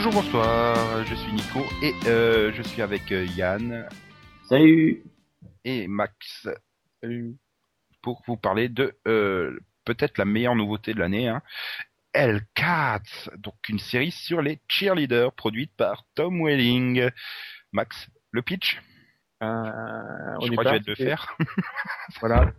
Bonjour, 0.00 0.12
bonsoir, 0.12 1.04
je 1.06 1.14
suis 1.16 1.32
Nico 1.32 1.58
et 1.82 1.92
euh, 2.06 2.52
je 2.52 2.62
suis 2.62 2.82
avec 2.82 3.10
euh, 3.10 3.24
Yann 3.36 3.88
Salut 4.44 5.02
et 5.64 5.88
Max 5.88 6.46
Salut. 7.02 7.36
pour 8.00 8.22
vous 8.28 8.36
parler 8.36 8.68
de 8.68 8.96
euh, 9.08 9.58
peut-être 9.84 10.16
la 10.16 10.24
meilleure 10.24 10.54
nouveauté 10.54 10.94
de 10.94 11.00
l'année, 11.00 11.26
hein, 11.26 11.42
Cats, 12.54 13.28
donc 13.38 13.56
une 13.68 13.80
série 13.80 14.12
sur 14.12 14.40
les 14.40 14.60
cheerleaders 14.68 15.32
produite 15.32 15.72
par 15.76 16.04
Tom 16.14 16.44
Welling. 16.44 17.10
Max, 17.72 18.08
le 18.30 18.42
pitch? 18.42 18.80
Euh, 19.42 19.48
au 20.38 20.46
Je 20.46 20.52
crois 20.52 20.62
que 20.62 20.70
je 20.70 20.74
vais 20.74 20.80
te 20.80 20.90
le 20.90 20.94
faire. 20.94 21.36
Voilà. 22.20 22.52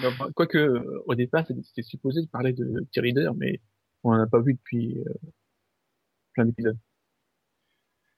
Non, 0.00 0.10
bah, 0.16 0.28
Quoique, 0.36 0.80
au 1.06 1.14
départ, 1.16 1.44
c'était 1.44 1.82
supposé 1.82 2.22
de 2.22 2.28
parler 2.28 2.52
de 2.52 2.86
cheerleader, 2.94 3.34
mais 3.34 3.60
on 4.04 4.12
n'en 4.12 4.22
a 4.22 4.28
pas 4.28 4.40
vu 4.40 4.54
depuis 4.54 5.00
euh, 5.00 5.12
plein 6.32 6.44
d'épisodes. 6.46 6.78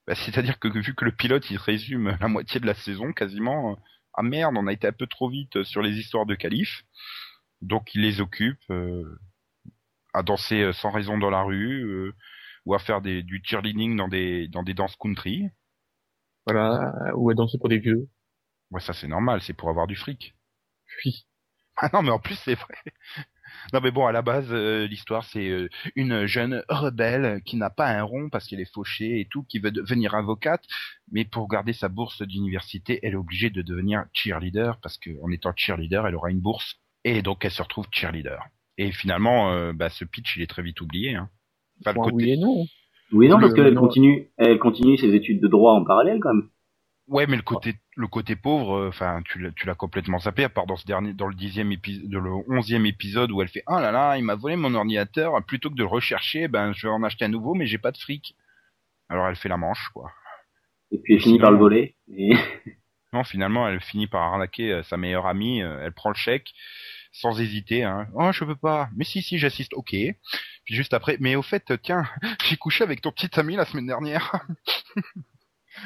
Bah, 0.07 0.15
C'est-à-dire 0.15 0.59
que 0.59 0.69
vu 0.69 0.95
que 0.95 1.05
le 1.05 1.13
pilote 1.13 1.51
il 1.51 1.57
résume 1.57 2.17
la 2.21 2.29
moitié 2.29 2.61
de 2.61 2.67
la 2.67 2.75
saison 2.75 3.13
quasiment, 3.13 3.73
euh, 3.73 3.77
ah 4.15 4.23
merde, 4.23 4.55
on 4.57 4.67
a 4.67 4.73
été 4.73 4.87
un 4.87 4.93
peu 4.93 5.07
trop 5.07 5.29
vite 5.29 5.63
sur 5.65 5.83
les 5.83 5.99
histoires 5.99 6.27
de 6.27 6.35
qualif, 6.35 6.85
donc 7.63 7.95
il 7.95 8.03
les 8.03 8.21
occupe 8.21 8.61
euh, 8.71 9.19
à 10.15 10.23
danser 10.23 10.63
euh, 10.63 10.73
sans 10.73 10.91
raison 10.91 11.19
dans 11.19 11.31
la 11.31 11.43
rue 11.43 11.83
euh, 11.85 12.15
ou 12.67 12.75
à 12.75 12.79
faire 12.79 13.03
des, 13.03 13.23
du 13.23 13.43
cheerleading 13.45 13.97
dans 13.97 14.09
des 14.09 14.49
dans 14.49 14.63
des 14.63 14.75
danses 14.75 14.97
country. 14.97 15.51
Voilà, 16.47 16.93
ou 17.17 17.29
à 17.31 17.35
danser 17.35 17.59
pour 17.59 17.69
des 17.69 17.79
vieux. 17.79 18.09
Ouais, 18.71 18.81
ça 18.81 18.93
c'est 18.93 19.09
normal, 19.09 19.41
c'est 19.41 19.55
pour 19.55 19.71
avoir 19.71 19.87
du 19.87 19.97
fric. 19.97 20.35
Puis, 20.99 21.27
Ah 21.77 21.91
non, 21.93 22.03
mais 22.03 22.11
en 22.11 22.19
plus 22.19 22.37
c'est 22.37 22.55
vrai. 22.55 22.75
Non 23.73 23.81
mais 23.83 23.91
bon, 23.91 24.07
à 24.07 24.13
la 24.13 24.23
base, 24.23 24.49
euh, 24.51 24.87
l'histoire 24.87 25.25
c'est 25.25 25.49
euh, 25.49 25.69
une 25.97 26.27
jeune 26.27 26.63
rebelle 26.69 27.41
qui 27.45 27.57
n'a 27.57 27.71
pas 27.71 27.89
un 27.89 28.03
rond 28.03 28.29
parce 28.31 28.47
qu'elle 28.47 28.61
est 28.61 28.73
fauchée 28.73 29.21
et 29.21 29.27
tout, 29.27 29.43
qui 29.45 29.59
veut 29.59 29.71
devenir 29.71 30.15
avocate, 30.15 30.65
mais 31.11 31.25
pour 31.25 31.49
garder 31.49 31.73
sa 31.73 31.89
bourse 31.89 32.23
d'université, 32.23 33.01
elle 33.03 33.13
est 33.13 33.17
obligée 33.17 33.51
de 33.51 33.63
devenir 33.63 34.05
cheerleader 34.13 34.79
parce 34.83 34.99
qu'en 34.99 35.31
étant 35.31 35.53
cheerleader, 35.57 36.07
elle 36.07 36.15
aura 36.15 36.31
une 36.31 36.41
bourse 36.41 36.77
et 37.05 37.23
donc 37.23 37.45
elle 37.45 37.51
se 37.51 37.63
retrouve 37.63 37.87
cheerleader. 37.91 38.39
Et 38.79 38.91
finalement, 38.93 39.53
euh, 39.53 39.73
bah, 39.73 39.91
ce 39.91 40.05
pitch 40.05 40.37
il 40.37 40.43
est 40.43 40.51
très 40.51 40.63
vite 40.63 40.81
oublié. 40.81 41.15
Hein. 41.15 41.29
Enfin, 41.81 41.93
le 41.93 42.01
côté- 42.01 42.15
oui 42.15 42.31
et 42.33 42.37
non. 42.37 42.65
Oui, 43.13 43.29
non, 43.29 43.39
parce 43.39 43.55
qu'elle 43.55 43.75
continue, 43.75 44.31
elle 44.39 44.59
continue 44.59 44.97
ses 44.97 45.15
études 45.15 45.41
de 45.41 45.47
droit 45.47 45.75
en 45.75 45.85
parallèle, 45.85 46.19
quand 46.21 46.35
même. 46.35 46.49
Ouais, 47.07 47.27
mais 47.27 47.37
le 47.37 47.43
côté 47.43 47.75
le 47.97 48.07
côté 48.07 48.35
pauvre, 48.35 48.77
euh, 48.77 48.89
enfin, 48.89 49.23
tu 49.25 49.39
l'as 49.39 49.51
tu 49.53 49.67
l'as 49.67 49.75
complètement 49.75 50.19
zappé, 50.19 50.45
à 50.45 50.49
part 50.49 50.67
dans 50.67 50.77
ce 50.77 50.87
dernier, 50.87 51.13
dans 51.13 51.27
le 51.27 51.35
dixième 51.35 51.71
épisode, 51.71 52.11
le 52.11 52.31
onzième 52.49 52.87
épisode 52.87 53.31
où 53.31 53.43
elle 53.43 53.49
fait 53.49 53.63
ah 53.67 53.81
là 53.81 53.93
là, 53.93 54.17
il 54.17 54.25
m'a 54.25 54.35
volé 54.35 54.57
mon 54.57 54.75
ordinateur, 54.75 55.43
plutôt 55.45 55.71
que 55.71 55.75
de 55.75 55.83
le 55.83 55.89
rechercher, 55.89 56.49
ben 56.49 56.73
je 56.73 56.87
vais 56.87 56.93
en 56.93 57.03
acheter 57.03 57.27
un 57.27 57.29
nouveau, 57.29 57.55
mais 57.55 57.67
j'ai 57.67 57.79
pas 57.79 57.93
de 57.93 57.99
fric. 57.99 58.35
Alors 59.09 59.29
elle 59.29 59.37
fait 59.37 59.51
la 59.51 59.59
manche, 59.59 59.91
quoi. 59.93 60.11
Et 60.93 60.99
puis 60.99 61.15
elle 61.15 61.21
finit 61.21 61.39
par 61.39 61.51
le 61.51 61.59
voler. 61.59 61.97
Et... 62.09 62.35
Non, 63.15 63.23
finalement, 63.23 63.69
elle 63.69 63.81
finit 63.81 64.09
par 64.09 64.23
arnaquer 64.23 64.73
euh, 64.73 64.83
sa 64.83 64.97
meilleure 64.97 65.27
amie, 65.27 65.63
euh, 65.63 65.85
elle 65.85 65.93
prend 65.93 66.09
le 66.09 66.17
chèque 66.17 66.53
sans 67.13 67.41
hésiter. 67.41 67.85
Hein. 67.85 68.09
Oh, 68.15 68.33
je 68.33 68.45
peux 68.45 68.57
pas. 68.57 68.89
Mais 68.97 69.05
si, 69.05 69.23
si, 69.23 69.39
j'assiste. 69.39 69.73
Ok. 69.75 69.91
Puis 69.91 70.75
juste 70.75 70.93
après, 70.95 71.17
mais 71.21 71.37
au 71.37 71.43
fait, 71.43 71.81
tiens, 71.81 72.05
j'ai 72.45 72.57
couché 72.57 72.83
avec 72.83 73.01
ton 73.01 73.13
petit 73.13 73.31
ami 73.39 73.55
la 73.55 73.67
semaine 73.67 73.87
dernière. 73.87 74.45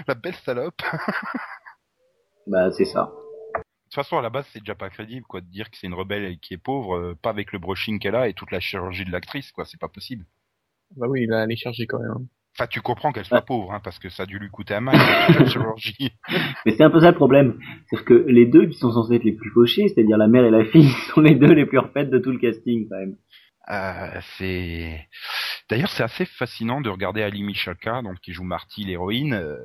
la 0.07 0.15
belle 0.15 0.35
salope. 0.35 0.83
bah, 2.47 2.71
c'est 2.73 2.85
ça. 2.85 3.11
De 3.55 3.91
toute 3.91 3.95
façon, 4.05 4.19
à 4.19 4.23
la 4.23 4.31
base, 4.31 4.47
c'est 4.53 4.59
déjà 4.61 4.75
pas 4.75 4.91
crédible, 4.91 5.25
quoi, 5.27 5.41
de 5.41 5.47
dire 5.47 5.71
que 5.71 5.77
c'est 5.79 5.87
une 5.87 5.95
rebelle 5.95 6.25
et 6.25 6.39
qui 6.39 6.55
est 6.55 6.59
pauvre, 6.59 6.97
euh, 6.97 7.15
pas 7.21 7.31
avec 7.31 7.53
le 7.53 7.59
brushing 7.59 7.99
qu'elle 7.99 8.17
a 8.17 8.29
et 8.29 8.35
toute 8.35 8.51
la 8.51 8.61
chirurgie 8.61 9.05
de 9.07 9.11
l'actrice, 9.11 9.51
quoi, 9.53 9.65
c'est 9.65 9.81
pas 9.81 9.89
possible. 9.89 10.27
Bah 10.97 11.07
oui, 11.09 11.23
il 11.25 11.33
a 11.33 11.47
les 11.47 11.57
charger 11.57 11.87
quand 11.87 11.99
même. 11.99 12.11
hein. 12.11 12.23
Enfin, 12.55 12.67
tu 12.67 12.81
comprends 12.81 13.13
qu'elle 13.13 13.25
soit 13.25 13.43
pauvre, 13.43 13.73
hein, 13.73 13.81
parce 13.83 13.99
que 13.99 14.09
ça 14.09 14.25
a 14.25 14.27
dû 14.27 14.39
lui 14.39 14.51
coûter 14.51 14.75
un 14.75 14.81
mal, 14.81 14.97
la 14.97 15.47
chirurgie. 15.47 16.11
Mais 16.67 16.73
c'est 16.73 16.83
un 16.83 16.91
peu 16.91 17.01
ça 17.01 17.11
le 17.13 17.17
problème. 17.17 17.59
C'est-à-dire 17.87 18.05
que 18.07 18.15
les 18.29 18.47
deux 18.47 18.67
qui 18.67 18.77
sont 18.77 18.91
censés 18.93 19.15
être 19.15 19.25
les 19.25 19.33
plus 19.33 19.51
fauchés, 19.53 19.87
c'est-à-dire 19.89 20.19
la 20.19 20.27
mère 20.29 20.45
et 20.45 20.51
la 20.51 20.65
fille, 20.65 20.91
sont 21.15 21.21
les 21.21 21.35
deux 21.37 21.53
les 21.53 21.67
plus 21.67 21.79
refaites 21.79 22.11
de 22.11 22.19
tout 22.19 22.33
le 22.33 22.39
casting, 22.39 22.89
quand 22.91 22.99
même. 22.99 23.17
Euh, 23.71 24.21
c'est, 24.37 25.07
d'ailleurs, 25.71 25.91
c'est 25.91 26.03
assez 26.03 26.27
fascinant 26.27 26.81
de 26.81 26.91
regarder 26.91 27.23
Ali 27.23 27.43
Michalka, 27.43 28.03
donc 28.03 28.21
qui 28.21 28.33
joue 28.33 28.45
Marty, 28.45 28.85
l'héroïne, 28.85 29.35
euh, 29.35 29.59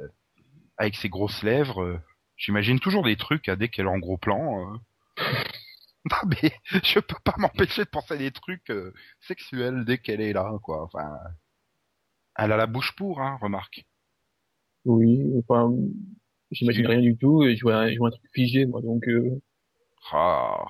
avec 0.77 0.95
ses 0.95 1.09
grosses 1.09 1.43
lèvres. 1.43 1.83
euh, 1.83 1.99
J'imagine 2.37 2.79
toujours 2.79 3.03
des 3.05 3.17
trucs 3.17 3.49
à 3.49 3.55
dès 3.57 3.69
qu'elle 3.69 3.85
est 3.87 3.89
en 3.89 3.99
gros 3.99 4.17
plan. 4.17 4.73
euh. 4.73 4.77
Non 6.11 6.29
mais 6.29 6.51
je 6.83 6.99
peux 6.99 7.15
pas 7.23 7.35
m'empêcher 7.37 7.83
de 7.85 7.89
penser 7.89 8.15
à 8.15 8.17
des 8.17 8.31
trucs 8.31 8.69
euh, 8.71 8.93
sexuels 9.21 9.85
dès 9.85 9.97
qu'elle 9.99 10.21
est 10.21 10.33
là, 10.33 10.51
quoi. 10.63 10.83
Enfin, 10.83 11.17
elle 12.35 12.51
a 12.51 12.57
la 12.57 12.67
bouche 12.67 12.91
pour, 12.95 13.21
hein, 13.21 13.39
remarque. 13.41 13.87
Oui, 14.85 15.19
enfin, 15.39 15.71
j'imagine 16.51 16.87
rien 16.87 17.01
du 17.01 17.17
tout, 17.17 17.43
et 17.43 17.55
je 17.57 17.61
vois, 17.63 17.91
je 17.91 17.97
vois 17.97 18.09
un 18.09 18.11
truc 18.11 18.29
figé, 18.33 18.65
moi, 18.65 18.81
donc, 18.81 19.07
euh, 19.07 19.41
Ah. 20.11 20.65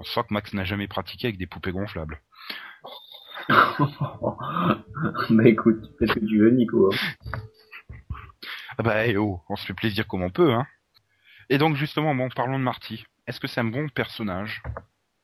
On 0.00 0.04
sent 0.04 0.22
que 0.28 0.34
Max 0.34 0.52
n'a 0.54 0.64
jamais 0.64 0.88
pratiqué 0.88 1.28
avec 1.28 1.38
des 1.38 1.46
poupées 1.46 1.70
gonflables. 1.70 2.20
bah 5.30 5.48
écoute, 5.48 5.90
fais 5.98 6.06
ce 6.06 6.12
que 6.14 6.24
tu 6.26 6.38
veux, 6.38 6.50
Nico. 6.50 6.90
hein. 6.92 6.96
Ah 8.76 8.82
bah 8.82 9.06
eh 9.06 9.16
oh, 9.16 9.40
on 9.48 9.56
se 9.56 9.64
fait 9.66 9.74
plaisir 9.74 10.06
comme 10.06 10.22
on 10.22 10.30
peut, 10.30 10.52
hein. 10.52 10.66
Et 11.50 11.58
donc 11.58 11.76
justement, 11.76 12.14
bon, 12.14 12.28
parlons 12.28 12.58
de 12.58 12.64
Marty. 12.64 13.04
Est-ce 13.26 13.40
que 13.40 13.48
c'est 13.48 13.60
un 13.60 13.64
bon 13.64 13.88
personnage? 13.88 14.62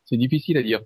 C'est 0.07 0.17
difficile 0.17 0.57
à 0.57 0.63
dire. 0.63 0.81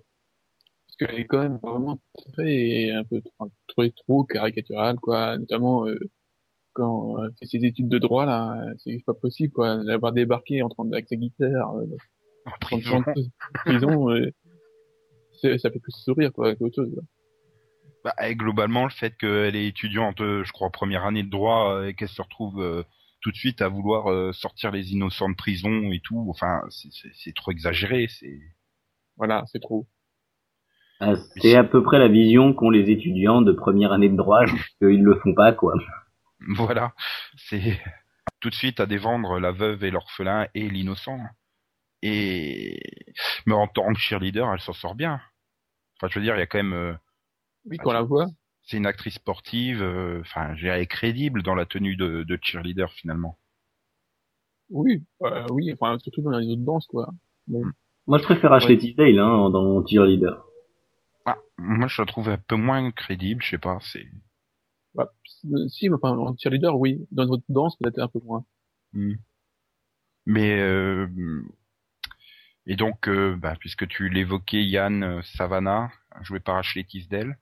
Parce 0.87 0.97
qu'elle 1.11 1.19
est 1.19 1.25
quand 1.25 1.41
même 1.41 1.59
vraiment 1.63 1.99
très, 2.33 2.91
un 2.91 3.03
peu, 3.05 3.21
trop, 3.21 3.49
trop, 3.67 3.87
trop 3.89 4.23
caricaturale, 4.25 4.97
quoi, 4.97 5.37
notamment, 5.37 5.87
euh, 5.87 5.97
quand 6.73 7.23
elle 7.23 7.31
fait 7.39 7.45
ses 7.45 7.65
études 7.65 7.89
de 7.89 7.99
droit, 7.99 8.25
là, 8.25 8.61
c'est 8.77 9.01
pas 9.05 9.13
possible, 9.13 9.53
quoi, 9.53 9.83
d'avoir 9.83 10.11
débarqué 10.11 10.61
en 10.61 10.69
train 10.69 10.85
de, 10.85 10.93
avec 10.93 11.07
sa 11.07 11.15
guitare, 11.15 11.75
euh, 11.77 11.85
en 12.45 12.51
en 12.51 12.57
prison 12.59 13.01
train 13.01 13.13
de 13.13 13.27
prison, 13.53 14.09
euh, 14.11 14.29
ça 15.57 15.71
fait 15.71 15.79
plus 15.79 15.93
sourire, 15.93 16.33
quoi, 16.33 16.53
qu'autre 16.55 16.75
chose, 16.75 16.93
quoi. 16.93 17.03
Bah, 18.03 18.13
Globalement, 18.33 18.83
le 18.85 18.89
fait 18.91 19.15
qu'elle 19.17 19.55
est 19.55 19.67
étudiante, 19.67 20.21
euh, 20.21 20.43
je 20.43 20.51
crois, 20.51 20.69
première 20.71 21.05
année 21.05 21.23
de 21.23 21.29
droit, 21.29 21.73
euh, 21.75 21.87
et 21.87 21.93
qu'elle 21.93 22.09
se 22.09 22.21
retrouve 22.21 22.61
euh, 22.61 22.83
tout 23.21 23.31
de 23.31 23.35
suite 23.37 23.61
à 23.61 23.67
vouloir 23.69 24.11
euh, 24.11 24.31
sortir 24.33 24.71
les 24.71 24.93
innocents 24.93 25.29
de 25.29 25.35
prison 25.35 25.91
et 25.91 25.99
tout, 26.01 26.27
enfin, 26.29 26.61
c'est- 26.69 27.33
trop 27.35 27.51
exagéré. 27.51 28.07
C'est 28.09 28.39
Voilà, 29.17 29.43
c'est 29.47 29.59
trop. 29.61 29.87
Ah, 31.01 31.15
c'est 31.37 31.55
à 31.55 31.63
peu 31.63 31.83
près 31.83 31.99
la 31.99 32.07
vision 32.07 32.53
qu'ont 32.53 32.69
les 32.69 32.89
étudiants 32.89 33.41
de 33.41 33.51
première 33.53 33.91
année 33.93 34.09
de 34.09 34.15
droit, 34.17 34.43
qu'ils 34.79 35.03
le 35.03 35.15
font 35.19 35.33
pas, 35.33 35.51
quoi. 35.53 35.73
voilà, 36.47 36.93
c'est 37.37 37.79
tout 38.39 38.49
de 38.49 38.55
suite 38.55 38.79
à 38.79 38.85
dévendre 38.85 39.39
la 39.39 39.51
veuve 39.51 39.83
et 39.83 39.91
l'orphelin 39.91 40.47
et 40.53 40.69
l'innocent. 40.69 41.19
Et 42.01 42.79
mais 43.45 43.53
en 43.53 43.67
tant 43.67 43.93
que 43.93 43.99
cheerleader, 43.99 44.51
elle 44.53 44.59
s'en 44.61 44.73
sort 44.73 44.95
bien. 44.95 45.21
Enfin, 45.97 46.09
je 46.11 46.19
veux 46.19 46.25
dire, 46.25 46.35
il 46.35 46.39
y 46.39 46.43
a 46.43 46.47
quand 46.47 46.59
même, 46.59 46.73
euh, 46.73 46.93
Oui, 47.69 47.77
quand 47.77 47.91
on 47.91 47.93
la 47.93 48.01
voit, 48.01 48.27
c'est 48.63 48.77
une 48.77 48.85
actrice 48.85 49.15
sportive, 49.15 49.81
euh, 49.81 50.21
enfin, 50.21 50.55
je 50.55 50.61
dirais, 50.61 50.77
elle 50.77 50.83
est 50.83 50.87
crédible 50.87 51.41
dans 51.43 51.55
la 51.55 51.65
tenue 51.65 51.95
de, 51.95 52.23
de 52.23 52.39
cheerleader 52.41 52.91
finalement. 52.91 53.37
oui, 54.69 55.03
euh, 55.23 55.45
oui, 55.51 55.71
enfin, 55.73 55.97
surtout 55.99 56.21
dans 56.21 56.37
les 56.37 56.47
autres 56.47 56.61
danses, 56.63 56.87
quoi. 56.87 57.09
Moi, 57.47 58.17
je 58.17 58.23
préfère 58.23 58.53
Ashley 58.53 58.77
Tisdale, 58.77 59.19
hein, 59.19 59.49
dans 59.49 59.85
Cheerleader. 59.85 60.43
Ah, 61.25 61.37
moi, 61.57 61.87
je 61.87 62.01
la 62.01 62.05
trouve 62.05 62.29
un 62.29 62.37
peu 62.37 62.55
moins 62.55 62.91
crédible, 62.91 63.41
je 63.43 63.51
sais 63.51 63.57
pas, 63.57 63.79
c'est. 63.81 64.05
Bah, 64.93 65.11
si, 65.67 65.89
mais 65.89 65.95
enfin, 65.95 66.17
en 66.17 66.35
cheerleader, 66.37 66.77
oui. 66.77 67.05
Dans 67.11 67.25
une 67.25 67.33
autre 67.33 67.43
danse, 67.49 67.77
peut-être 67.77 67.99
un 67.99 68.07
peu 68.07 68.19
moins. 68.23 68.45
Hmm. 68.93 69.13
Mais 70.25 70.59
euh, 70.59 71.07
et 72.65 72.75
donc, 72.75 73.07
euh, 73.07 73.35
bah, 73.35 73.55
puisque 73.59 73.87
tu 73.87 74.09
l'évoquais, 74.09 74.63
Yann 74.63 75.03
euh, 75.03 75.21
Savannah, 75.23 75.91
joué 76.21 76.39
par 76.39 76.57
Ashley 76.57 76.83
Tisdale, 76.83 77.37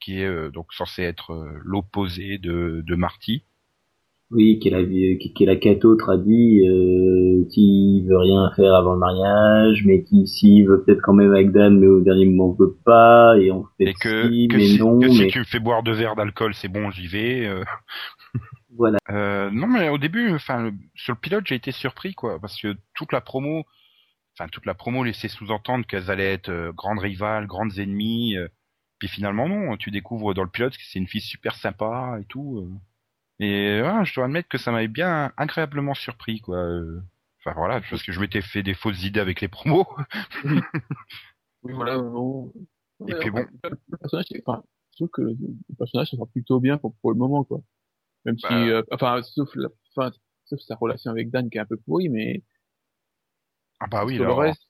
qui 0.00 0.20
est 0.20 0.26
euh, 0.26 0.50
donc 0.50 0.72
censé 0.72 1.02
être 1.02 1.32
euh, 1.32 1.58
l'opposé 1.64 2.38
de, 2.38 2.82
de 2.86 2.94
Marty. 2.94 3.44
Oui, 4.32 4.58
qui 4.58 4.68
est 4.68 4.70
la, 4.72 4.82
qui, 4.82 5.32
est 5.38 5.46
la 5.46 5.54
cato 5.54 5.94
tradie, 5.94 6.66
euh, 6.66 7.44
qui 7.52 8.04
veut 8.08 8.18
rien 8.18 8.50
faire 8.56 8.74
avant 8.74 8.94
le 8.94 8.98
mariage, 8.98 9.84
mais 9.86 10.02
qui 10.02 10.22
ici 10.22 10.64
veut 10.64 10.82
peut-être 10.82 11.00
quand 11.00 11.12
même 11.12 11.30
avec 11.30 11.52
Dan, 11.52 11.78
mais 11.78 11.86
au 11.86 12.00
dernier 12.00 12.26
moment 12.26 12.56
veut 12.58 12.76
pas, 12.84 13.36
et 13.38 13.52
on 13.52 13.64
fait 13.78 13.84
Et 13.84 13.92
que, 13.94 14.28
si, 14.28 14.48
que, 14.48 14.56
mais 14.56 14.66
si, 14.66 14.78
non, 14.80 14.98
que 14.98 15.08
si 15.10 15.28
tu 15.28 15.38
me 15.38 15.44
fais 15.44 15.60
boire 15.60 15.84
deux 15.84 15.92
verres 15.92 16.16
d'alcool, 16.16 16.54
c'est 16.54 16.66
bon, 16.66 16.90
j'y 16.90 17.06
vais. 17.06 17.46
euh. 17.46 17.62
voilà. 18.76 18.98
Euh, 19.10 19.48
non, 19.52 19.68
mais 19.68 19.90
au 19.90 19.98
début, 19.98 20.32
enfin, 20.34 20.72
sur 20.96 21.14
le 21.14 21.20
pilote, 21.20 21.46
j'ai 21.46 21.54
été 21.54 21.70
surpris, 21.70 22.14
quoi, 22.14 22.40
parce 22.40 22.60
que 22.60 22.74
toute 22.96 23.12
la 23.12 23.20
promo, 23.20 23.62
enfin, 24.36 24.48
toute 24.50 24.66
la 24.66 24.74
promo 24.74 25.04
laissait 25.04 25.28
sous-entendre 25.28 25.86
qu'elles 25.86 26.10
allaient 26.10 26.32
être 26.32 26.48
euh, 26.48 26.72
grandes 26.72 26.98
rivales, 26.98 27.46
grandes 27.46 27.78
ennemies. 27.78 28.36
Puis 28.98 29.08
finalement, 29.08 29.48
non, 29.48 29.76
tu 29.76 29.90
découvres 29.90 30.34
dans 30.34 30.42
le 30.44 30.50
pilote 30.50 30.76
que 30.76 30.82
c'est 30.84 30.98
une 30.98 31.06
fille 31.08 31.20
super 31.20 31.54
sympa 31.56 32.18
et 32.20 32.24
tout. 32.26 32.58
euh. 32.60 33.44
Et 33.44 33.82
ouais, 33.82 34.04
je 34.04 34.14
dois 34.14 34.24
admettre 34.26 34.48
que 34.48 34.58
ça 34.58 34.72
m'avait 34.72 34.88
bien 34.88 35.32
agréablement 35.36 35.94
surpris, 35.94 36.40
quoi. 36.40 36.56
euh. 36.58 37.00
Enfin 37.44 37.54
voilà, 37.58 37.80
parce 37.80 38.02
que 38.02 38.10
je 38.12 38.20
m'étais 38.20 38.42
fait 38.42 38.62
des 38.62 38.74
fausses 38.74 39.04
idées 39.04 39.20
avec 39.20 39.40
les 39.40 39.48
promos. 39.48 39.86
Oui, 41.62 41.72
voilà, 41.74 41.96
non. 41.96 42.52
Et 43.08 43.14
puis 43.14 43.30
bon. 43.30 43.44
Le 43.64 43.96
personnage, 43.98 44.26
enfin, 44.46 44.62
je 44.92 44.96
trouve 44.98 45.08
que 45.10 45.22
le, 45.22 45.36
personnage 45.76 46.10
ça 46.10 46.16
va 46.16 46.26
plutôt 46.26 46.60
bien 46.60 46.78
pour, 46.78 46.94
pour 46.96 47.10
le 47.10 47.18
moment, 47.18 47.44
quoi. 47.44 47.60
Même 48.24 48.38
si, 48.38 48.46
Bah. 48.48 48.54
euh, 48.54 48.82
enfin, 48.92 49.22
sauf 49.22 49.50
la 49.56 49.68
sauf 50.44 50.60
sa 50.60 50.76
relation 50.76 51.10
avec 51.10 51.30
Dan 51.30 51.50
qui 51.50 51.58
est 51.58 51.60
un 51.60 51.66
peu 51.66 51.76
pourrie, 51.76 52.08
mais 52.08 52.42
Ah 53.80 53.86
bah 53.88 54.04
oui, 54.04 54.16
alors, 54.16 54.40
le 54.40 54.48
reste, 54.48 54.65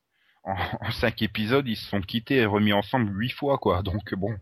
en, 0.47 0.57
en 0.83 0.93
cinq 0.93 1.23
épisodes, 1.23 1.69
ils 1.69 1.77
se 1.77 1.87
sont 1.89 2.03
quittés 2.03 2.37
et 2.39 2.47
remis 2.47 2.73
ensemble 2.75 3.13
huit 3.19 3.33
fois, 3.33 3.59
quoi. 3.59 3.83
Donc 3.83 4.15
bon. 4.15 4.37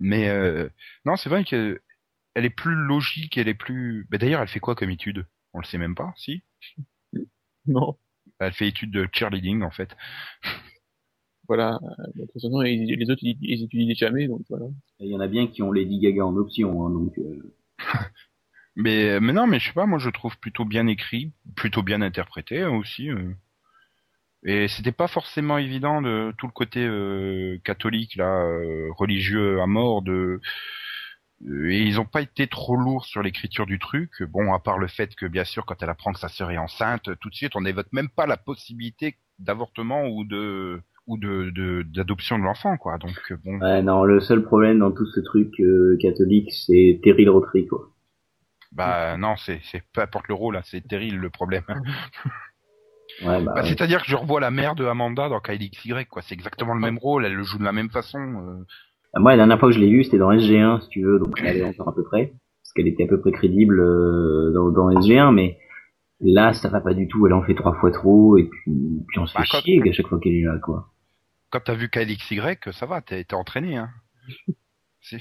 Mais 0.00 0.28
euh, 0.28 0.68
non, 1.06 1.16
c'est 1.16 1.28
vrai 1.30 1.44
que 1.44 1.80
elle 2.34 2.46
est 2.46 2.50
plus 2.50 2.74
logique, 2.74 3.38
elle 3.38 3.48
est 3.48 3.54
plus. 3.54 4.06
Mais 4.12 4.18
d'ailleurs, 4.18 4.42
elle 4.42 4.48
fait 4.48 4.60
quoi 4.60 4.74
comme 4.76 4.90
étude? 4.90 5.26
On 5.54 5.60
le 5.60 5.66
sait 5.66 5.78
même 5.78 5.94
pas, 5.96 6.12
si? 6.16 6.44
Non. 7.66 7.98
Elle 8.38 8.54
fait 8.54 8.68
étude 8.68 8.92
de 8.92 9.06
cheerleading 9.12 9.62
en 9.62 9.70
fait. 9.70 9.94
Voilà. 11.48 11.78
De 12.14 12.22
toute 12.22 12.32
façon, 12.32 12.60
les, 12.60 12.76
les 12.96 13.10
autres, 13.10 13.22
ils, 13.22 13.38
ils 13.40 13.64
étudient 13.64 13.94
jamais, 13.94 14.26
donc 14.28 14.42
voilà. 14.48 14.66
Il 15.00 15.08
y 15.08 15.16
en 15.16 15.20
a 15.20 15.28
bien 15.28 15.46
qui 15.46 15.62
ont 15.62 15.72
Lady 15.72 15.98
Gaga 16.00 16.24
en 16.26 16.36
option, 16.36 16.84
hein, 16.86 16.90
donc 16.90 17.16
euh, 17.18 17.54
Mais 18.76 19.20
mais 19.20 19.32
non, 19.32 19.46
mais 19.46 19.58
je 19.58 19.68
sais 19.68 19.72
pas, 19.74 19.86
moi 19.86 19.98
je 19.98 20.10
trouve 20.10 20.38
plutôt 20.38 20.64
bien 20.64 20.86
écrit, 20.86 21.32
plutôt 21.56 21.82
bien 21.82 22.02
interprété 22.02 22.62
hein, 22.62 22.70
aussi. 22.70 23.10
euh. 23.10 23.34
Et 24.44 24.68
c'était 24.68 24.92
pas 24.92 25.08
forcément 25.08 25.58
évident 25.58 26.02
de 26.02 26.32
tout 26.38 26.46
le 26.46 26.52
côté 26.52 26.84
euh, 26.84 27.58
catholique 27.64 28.16
là, 28.16 28.42
euh, 28.44 28.88
religieux 28.96 29.60
à 29.60 29.66
mort 29.66 30.02
de 30.02 30.40
euh, 31.46 31.70
et 31.70 31.82
ils 31.82 32.00
ont 32.00 32.04
pas 32.04 32.22
été 32.22 32.46
trop 32.46 32.76
lourds 32.76 33.06
sur 33.06 33.22
l'écriture 33.22 33.66
du 33.66 33.78
truc. 33.78 34.22
Bon, 34.22 34.52
à 34.52 34.58
part 34.58 34.78
le 34.78 34.86
fait 34.86 35.14
que 35.14 35.26
bien 35.26 35.44
sûr 35.44 35.66
quand 35.66 35.82
elle 35.82 35.90
apprend 35.90 36.12
que 36.12 36.18
sa 36.18 36.28
sœur 36.28 36.50
est 36.50 36.58
enceinte, 36.58 37.10
tout 37.20 37.30
de 37.30 37.34
suite 37.34 37.56
on 37.56 37.62
n'évoque 37.62 37.92
même 37.92 38.08
pas 38.08 38.26
la 38.26 38.36
possibilité 38.36 39.16
d'avortement 39.38 40.06
ou 40.06 40.24
de 40.24 40.80
ou 41.06 41.18
de 41.18 41.82
d'adoption 41.82 42.38
de, 42.38 42.44
l'enfant 42.44 42.76
quoi. 42.76 42.98
Donc 42.98 43.32
bon, 43.44 43.60
ouais, 43.60 43.82
non, 43.82 44.04
le 44.04 44.20
seul 44.20 44.42
problème 44.42 44.80
dans 44.80 44.92
tout 44.92 45.06
ce 45.06 45.20
truc 45.20 45.60
euh, 45.60 45.96
catholique, 46.00 46.52
c'est 46.52 47.00
Terry 47.02 47.28
Rotary, 47.28 47.66
quoi. 47.66 47.90
bah 48.72 49.16
non, 49.16 49.36
c'est 49.36 49.60
c'est 49.64 49.82
peu 49.92 50.00
importe 50.00 50.28
le 50.28 50.34
rôle 50.34 50.54
là, 50.54 50.62
c'est 50.64 50.86
terrible 50.86 51.18
le 51.18 51.30
problème. 51.30 51.64
Ouais, 53.22 53.42
bah, 53.42 53.52
Bah, 53.54 53.62
ouais. 53.62 53.68
C'est-à-dire 53.68 54.02
que 54.02 54.08
je 54.10 54.16
revois 54.16 54.40
la 54.40 54.50
mère 54.50 54.74
de 54.74 54.84
Amanda 54.84 55.28
dans 55.28 55.40
KLXY, 55.40 56.06
quoi. 56.08 56.22
C'est 56.22 56.34
exactement 56.34 56.74
le 56.74 56.80
même 56.80 56.98
rôle, 56.98 57.24
elle 57.24 57.34
le 57.34 57.42
joue 57.42 57.58
de 57.58 57.64
la 57.64 57.72
même 57.72 57.90
façon. 57.90 58.18
euh. 58.18 58.64
Bah, 59.14 59.20
Moi, 59.20 59.30
la 59.32 59.36
dernière 59.38 59.58
fois 59.58 59.68
que 59.70 59.74
je 59.74 59.80
l'ai 59.80 59.90
vue, 59.90 60.04
c'était 60.04 60.18
dans 60.18 60.30
SG1, 60.32 60.82
si 60.82 60.88
tu 60.88 61.02
veux, 61.02 61.18
donc 61.18 61.34
elle 61.40 61.46
allait 61.48 61.64
encore 61.64 61.88
à 61.88 61.94
peu 61.94 62.04
près, 62.04 62.32
parce 62.62 62.72
qu'elle 62.74 62.88
était 62.88 63.04
à 63.04 63.06
peu 63.06 63.20
près 63.20 63.32
crédible 63.32 63.80
euh, 63.80 64.52
dans, 64.52 64.70
dans 64.70 64.90
SG1, 65.00 65.32
mais 65.34 65.58
là, 66.20 66.52
ça 66.52 66.68
va 66.68 66.80
pas 66.80 66.92
du 66.94 67.08
tout. 67.08 67.26
Elle 67.26 67.32
en 67.32 67.42
fait 67.42 67.54
trois 67.54 67.74
fois 67.80 67.90
trop, 67.90 68.36
et 68.38 68.44
puis, 68.44 68.72
puis 69.08 69.18
on 69.18 69.26
se 69.26 69.32
fait 69.32 69.38
Bah, 69.38 69.44
quand- 69.50 69.60
chier 69.60 69.80
à 69.88 69.92
chaque 69.92 70.08
fois 70.08 70.18
qu'elle 70.20 70.34
est 70.34 70.42
là, 70.44 70.58
quoi. 70.58 70.90
Quand 71.50 71.60
t'as 71.64 71.74
vu 71.74 71.88
KLXY, 71.88 72.40
ça 72.72 72.86
va, 72.86 73.00
t'es 73.00 73.24
entraîné, 73.32 73.76
hein. 73.76 73.90
C'est... 75.00 75.20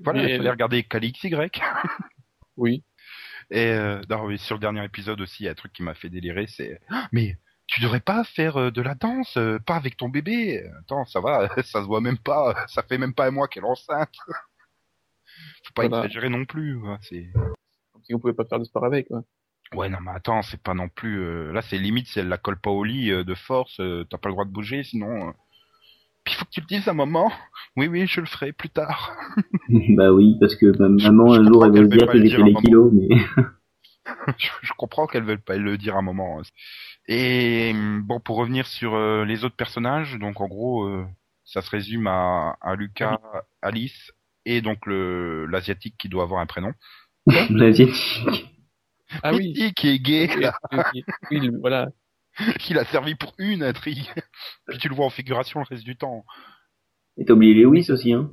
Voilà, 0.00 0.24
il 0.28 0.36
fallait 0.36 0.50
regarder 0.50 0.82
KLXY. 0.82 1.32
Oui. 2.56 2.82
Et 3.50 3.68
euh, 3.68 4.00
non, 4.10 4.36
sur 4.36 4.56
le 4.56 4.60
dernier 4.60 4.84
épisode 4.84 5.20
aussi, 5.20 5.42
il 5.42 5.46
y 5.46 5.48
a 5.48 5.52
un 5.52 5.54
truc 5.54 5.72
qui 5.72 5.82
m'a 5.82 5.94
fait 5.94 6.08
délirer, 6.10 6.46
c'est... 6.46 6.80
Ah, 6.90 7.08
Mais 7.12 7.38
tu 7.66 7.80
devrais 7.80 8.00
pas 8.00 8.24
faire 8.24 8.56
euh, 8.58 8.70
de 8.70 8.82
la 8.82 8.94
danse, 8.94 9.36
euh, 9.36 9.58
pas 9.58 9.76
avec 9.76 9.96
ton 9.96 10.08
bébé. 10.08 10.64
Attends, 10.80 11.04
ça 11.06 11.20
va, 11.20 11.48
ça 11.62 11.80
se 11.82 11.86
voit 11.86 12.00
même 12.00 12.18
pas, 12.18 12.54
ça 12.68 12.82
fait 12.82 12.98
même 12.98 13.14
pas 13.14 13.26
un 13.26 13.30
mois 13.30 13.48
qu'elle 13.48 13.64
est 13.64 13.68
enceinte. 13.68 14.14
Faut 15.64 15.72
pas 15.74 15.88
Voilà. 15.88 16.04
exagérer 16.04 16.28
non 16.28 16.44
plus, 16.44 16.78
c'est... 17.02 17.28
Si 18.02 18.14
on 18.14 18.18
pouvait 18.18 18.34
pas 18.34 18.44
faire 18.44 18.58
de 18.58 18.64
sport 18.64 18.84
avec, 18.84 19.08
quoi. 19.08 19.22
Ouais, 19.74 19.88
non, 19.88 19.98
mais 20.00 20.12
attends, 20.12 20.42
c'est 20.42 20.62
pas 20.62 20.74
non 20.74 20.88
plus. 20.88 21.20
euh, 21.20 21.52
Là, 21.52 21.62
c'est 21.62 21.78
limite 21.78 22.06
si 22.06 22.18
elle 22.20 22.28
la 22.28 22.38
colle 22.38 22.60
pas 22.60 22.70
au 22.70 22.84
lit 22.84 23.10
euh, 23.10 23.24
de 23.24 23.34
force, 23.34 23.80
euh, 23.80 24.04
t'as 24.08 24.18
pas 24.18 24.28
le 24.28 24.34
droit 24.34 24.44
de 24.44 24.50
bouger, 24.50 24.84
sinon. 24.84 25.34
Puis 26.24 26.34
il 26.34 26.36
faut 26.38 26.44
que 26.46 26.50
tu 26.50 26.60
le 26.60 26.66
dises 26.66 26.88
à 26.88 26.94
maman. 26.94 27.30
Oui, 27.76 27.88
oui, 27.88 28.06
je 28.06 28.20
le 28.20 28.26
ferai 28.26 28.52
plus 28.52 28.68
tard. 28.70 29.16
bah 29.96 30.12
oui, 30.12 30.36
parce 30.38 30.54
que 30.54 30.66
ma 30.78 30.88
maman, 30.88 31.34
Je 31.34 31.40
un 31.40 31.44
jour, 31.44 31.64
elle 31.66 31.72
va 31.72 31.76
se 31.78 31.82
qu'elle 31.82 31.98
dire 31.98 32.06
que 32.06 32.18
j'ai 32.18 32.24
dire 32.24 32.36
fait 32.36 32.42
les 32.44 32.54
kilos, 32.54 32.92
mais... 32.92 33.08
je, 34.38 34.48
je 34.62 34.72
comprends 34.76 35.08
qu'elles 35.08 35.24
veulent 35.24 35.40
pas 35.42 35.56
le 35.56 35.76
dire 35.76 35.96
à 35.96 35.98
un 35.98 36.02
moment. 36.02 36.40
Et 37.08 37.72
hum, 37.74 38.02
bon, 38.02 38.20
pour 38.20 38.36
revenir 38.36 38.66
sur 38.68 38.94
euh, 38.94 39.24
les 39.24 39.44
autres 39.44 39.56
personnages, 39.56 40.18
donc 40.20 40.40
en 40.40 40.46
gros, 40.46 40.84
euh, 40.84 41.04
ça 41.44 41.62
se 41.62 41.70
résume 41.70 42.06
à, 42.06 42.56
à 42.60 42.76
Lucas, 42.76 43.18
Alice 43.60 44.12
et 44.46 44.60
donc 44.60 44.86
le 44.86 45.46
l'asiatique 45.46 45.96
qui 45.98 46.08
doit 46.08 46.22
avoir 46.22 46.40
un 46.40 46.46
prénom. 46.46 46.72
L'asiatique. 47.50 48.46
Ah 49.22 49.32
oui. 49.34 49.52
Qui- 49.74 49.88
est 49.88 49.98
gay, 49.98 50.28
Oui, 50.34 50.42
là, 50.42 50.58
oui, 50.72 51.04
oui, 51.30 51.40
le- 51.40 51.58
voilà. 51.60 51.88
qui 52.58 52.74
l'a 52.74 52.84
servi 52.84 53.14
pour 53.14 53.34
une 53.38 53.62
intrigue. 53.62 54.06
Puis 54.68 54.78
tu 54.78 54.88
le 54.88 54.94
vois 54.94 55.06
en 55.06 55.10
figuration 55.10 55.60
le 55.60 55.66
reste 55.66 55.84
du 55.84 55.96
temps. 55.96 56.24
Et 57.16 57.24
t'as 57.24 57.34
oublié 57.34 57.54
Lewis 57.54 57.90
aussi, 57.90 58.12
hein? 58.12 58.32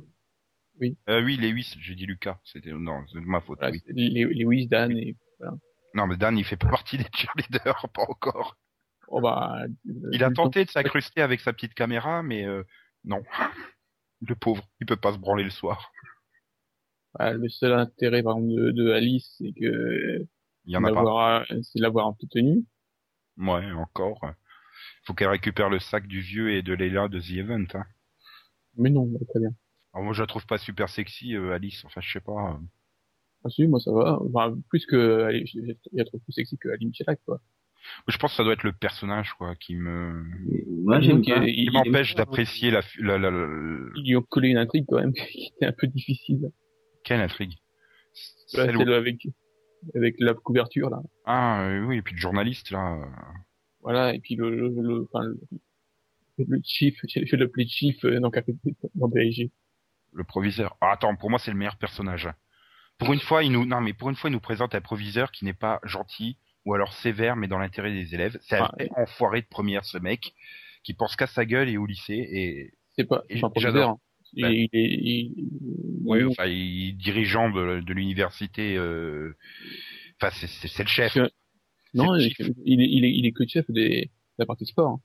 Euh, 1.08 1.22
oui, 1.22 1.36
Lewis, 1.36 1.76
j'ai 1.80 1.94
dit 1.94 2.06
Lucas, 2.06 2.38
c'était 2.44 2.72
non, 2.72 3.04
c'est 3.12 3.20
de 3.20 3.26
ma 3.26 3.40
faute. 3.40 3.58
voilà 3.58 3.72
oui. 3.72 3.82
c'est 3.86 3.92
les, 3.92 4.24
les 4.24 4.44
Wiz, 4.44 4.68
Dan 4.68 4.90
et, 4.96 5.16
Non, 5.94 6.06
mais 6.06 6.16
Dan, 6.16 6.36
il 6.36 6.44
fait 6.44 6.56
pas 6.56 6.68
partie 6.68 6.98
des 6.98 7.06
cheerleaders, 7.14 7.86
pas 7.94 8.02
encore. 8.08 8.56
oh 9.08 9.20
bah, 9.20 9.64
Il 10.10 10.24
a 10.24 10.30
tenté 10.30 10.64
de 10.64 10.70
s'incruster 10.70 11.20
avec 11.22 11.40
sa 11.40 11.52
petite 11.52 11.74
caméra, 11.74 12.22
mais 12.22 12.44
euh, 12.44 12.64
non. 13.04 13.22
Le 14.26 14.34
pauvre, 14.34 14.64
il 14.80 14.86
peut 14.86 14.96
pas 14.96 15.12
se 15.12 15.18
branler 15.18 15.44
le 15.44 15.50
soir. 15.50 15.92
Bah, 17.18 17.32
le 17.32 17.48
seul 17.48 17.72
intérêt, 17.74 18.22
par 18.22 18.38
exemple, 18.38 18.54
de, 18.54 18.70
de 18.70 18.90
Alice, 18.90 19.34
c'est 19.38 19.52
que, 19.52 20.26
Il 20.64 20.72
y 20.72 20.76
en 20.76 20.84
a 20.84 20.88
pas. 20.88 20.94
l'avoir, 20.94 21.46
c'est 21.48 21.78
de 21.78 21.82
l'avoir 21.82 22.06
en 22.06 22.14
toute 22.14 22.30
tenue. 22.30 22.64
Ouais, 23.38 23.70
encore. 23.72 24.20
Faut 25.04 25.14
qu'elle 25.14 25.28
récupère 25.28 25.70
le 25.70 25.78
sac 25.78 26.06
du 26.06 26.20
vieux 26.20 26.52
et 26.52 26.62
de 26.62 26.74
Leila 26.74 27.08
de 27.08 27.20
The 27.20 27.30
Event. 27.38 27.64
Hein. 27.74 27.84
Mais 28.76 28.90
non, 28.90 29.06
bah, 29.06 29.18
très 29.28 29.40
bien. 29.40 29.50
Alors 29.92 30.04
moi, 30.04 30.12
je 30.14 30.22
la 30.22 30.26
trouve 30.26 30.46
pas 30.46 30.58
super 30.58 30.88
sexy, 30.88 31.34
euh, 31.36 31.52
Alice. 31.54 31.84
Enfin, 31.84 32.00
je 32.00 32.10
sais 32.12 32.20
pas. 32.20 32.58
Ah 33.44 33.48
si, 33.50 33.66
moi 33.66 33.80
ça 33.80 33.90
va. 33.92 34.18
Enfin, 34.22 34.56
plus 34.70 34.86
que, 34.86 35.22
allez, 35.24 35.44
je, 35.46 35.58
je, 35.60 35.72
je 35.92 35.96
la 35.98 36.04
trouve 36.04 36.20
plus 36.20 36.32
sexy 36.32 36.56
que 36.58 36.68
Aline 36.68 36.88
Michalak, 36.88 37.20
quoi. 37.24 37.40
Je 38.06 38.16
pense 38.16 38.30
que 38.30 38.36
ça 38.36 38.44
doit 38.44 38.52
être 38.52 38.62
le 38.62 38.72
personnage, 38.72 39.32
quoi, 39.34 39.56
qui 39.56 39.74
me, 39.74 40.24
Moi, 40.84 41.00
j'aime 41.00 41.24
pas. 41.24 41.44
il- 41.44 41.68
qui 41.68 41.74
m'empêche 41.74 42.14
d'apprécier 42.14 42.70
la, 42.70 42.80
la, 43.00 43.18
la, 43.18 43.30
la- 43.32 43.88
Ils 43.96 44.04
lui 44.06 44.16
ont 44.16 44.22
collé 44.22 44.50
une 44.50 44.56
intrigue, 44.58 44.84
quand 44.88 45.00
même, 45.00 45.12
qui 45.42 45.46
était 45.56 45.66
un 45.66 45.72
peu 45.72 45.88
difficile. 45.88 46.52
quelle 47.02 47.20
intrigue. 47.20 47.54
Celle 48.46 48.76
où- 48.76 48.80
celle 48.80 48.92
avec, 48.92 49.26
avec 49.94 50.16
la 50.20 50.34
couverture, 50.34 50.90
là. 50.90 51.00
Ah 51.24 51.62
euh, 51.64 51.84
oui, 51.86 51.98
et 51.98 52.02
puis 52.02 52.14
le 52.14 52.20
journaliste 52.20 52.70
là. 52.70 52.94
euh, 52.94 53.06
Voilà, 53.80 54.14
et 54.14 54.20
puis 54.20 54.34
le, 54.36 54.50
le, 54.50 54.68
le, 54.68 55.02
enfin, 55.12 55.24
le, 55.24 55.40
le 56.38 56.60
chief, 56.64 56.96
je 57.08 57.36
l'appelais 57.36 57.66
chief, 57.66 58.04
euh, 58.04 58.20
dans, 58.20 58.30
dans 58.94 59.08
BSG. 59.08 59.50
le 60.12 60.24
proviseur. 60.24 60.76
Ah, 60.80 60.92
attends, 60.92 61.16
pour 61.16 61.30
moi 61.30 61.38
c'est 61.38 61.50
le 61.50 61.56
meilleur 61.56 61.76
personnage. 61.76 62.28
Pour 62.98 63.12
une 63.12 63.20
fois, 63.20 63.42
il 63.42 63.52
nous 63.52 63.64
non 63.66 63.80
mais 63.80 63.92
pour 63.94 64.10
une 64.10 64.16
fois 64.16 64.30
il 64.30 64.34
nous 64.34 64.40
présente 64.40 64.74
un 64.74 64.80
proviseur 64.80 65.32
qui 65.32 65.44
n'est 65.44 65.52
pas 65.54 65.80
gentil 65.84 66.36
ou 66.64 66.74
alors 66.74 66.92
sévère 66.92 67.36
mais 67.36 67.48
dans 67.48 67.58
l'intérêt 67.58 67.92
des 67.92 68.14
élèves. 68.14 68.38
C'est 68.42 68.58
un 68.58 68.70
Ah, 68.70 68.84
enfoiré 68.96 69.42
de 69.42 69.46
première 69.46 69.84
ce 69.84 69.98
mec 69.98 70.34
qui 70.84 70.94
pense 70.94 71.16
qu'à 71.16 71.26
sa 71.26 71.44
gueule 71.44 71.68
et 71.68 71.76
au 71.78 71.86
lycée 71.86 72.14
et 72.30 72.74
C'est 72.96 73.04
pas, 73.04 73.22
Et 73.28 73.40
pas 73.40 73.48
un 73.48 73.50
j'adore. 73.56 73.96
proviseur. 73.96 73.96
Il, 74.34 74.42
Ben. 74.42 74.52
il, 74.52 74.68
il, 74.72 75.32
il- 76.06 76.26
enfin 76.26 76.46
il 76.46 76.88
est 76.88 76.92
dirigeant 76.92 77.50
de, 77.50 77.80
de 77.80 77.92
l'université 77.92 78.76
euh, 78.76 79.36
enfin 80.20 80.30
c'est 80.46 80.82
le 80.82 80.88
chef. 80.88 81.16
Non, 81.94 82.12
le 82.12 82.22
est, 82.22 82.34
il 82.64 82.80
est, 83.04 83.10
il 83.12 83.26
est 83.26 83.32
que 83.32 83.46
chef 83.46 83.70
des, 83.70 84.06
de 84.06 84.10
la 84.38 84.46
partie 84.46 84.64
sport. 84.66 84.88
hein. 84.92 85.00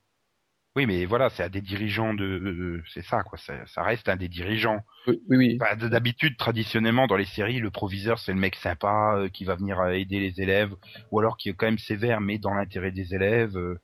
Oui, 0.78 0.86
mais 0.86 1.06
voilà, 1.06 1.30
c'est 1.32 1.44
un 1.44 1.50
des 1.50 1.62
dirigeants 1.62 2.14
de 2.14 2.24
euh, 2.24 2.84
c'est 2.94 3.02
ça 3.04 3.24
quoi, 3.24 3.38
ça, 3.40 3.66
ça 3.66 3.82
reste 3.82 4.08
un 4.10 4.16
des 4.16 4.28
dirigeants. 4.30 4.82
Oui, 5.08 5.20
oui, 5.28 5.38
oui. 5.38 5.58
Bah, 5.58 5.76
D'habitude, 5.76 6.38
traditionnellement, 6.38 7.08
dans 7.08 7.18
les 7.18 7.26
séries, 7.26 7.60
le 7.60 7.72
proviseur, 7.72 8.20
c'est 8.20 8.32
le 8.32 8.40
mec 8.40 8.56
sympa 8.56 9.16
euh, 9.18 9.28
qui 9.30 9.44
va 9.44 9.56
venir 9.56 9.80
euh, 9.80 9.94
aider 9.94 10.20
les 10.20 10.40
élèves, 10.40 10.72
ou 11.12 11.20
alors 11.20 11.36
qui 11.38 11.50
est 11.50 11.54
quand 11.54 11.66
même 11.66 11.80
sévère, 11.80 12.22
mais 12.22 12.38
dans 12.38 12.54
l'intérêt 12.54 12.92
des 12.92 13.16
élèves. 13.16 13.58
euh. 13.58 13.80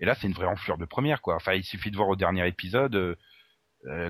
Et 0.00 0.06
là, 0.06 0.14
c'est 0.14 0.26
une 0.26 0.32
vraie 0.32 0.46
enflure 0.46 0.78
de 0.78 0.86
première, 0.86 1.20
quoi. 1.20 1.34
Enfin, 1.36 1.52
il 1.52 1.64
suffit 1.64 1.90
de 1.90 1.96
voir 1.96 2.08
au 2.08 2.16
dernier 2.16 2.48
épisode, 2.48 2.94
euh, 2.94 3.14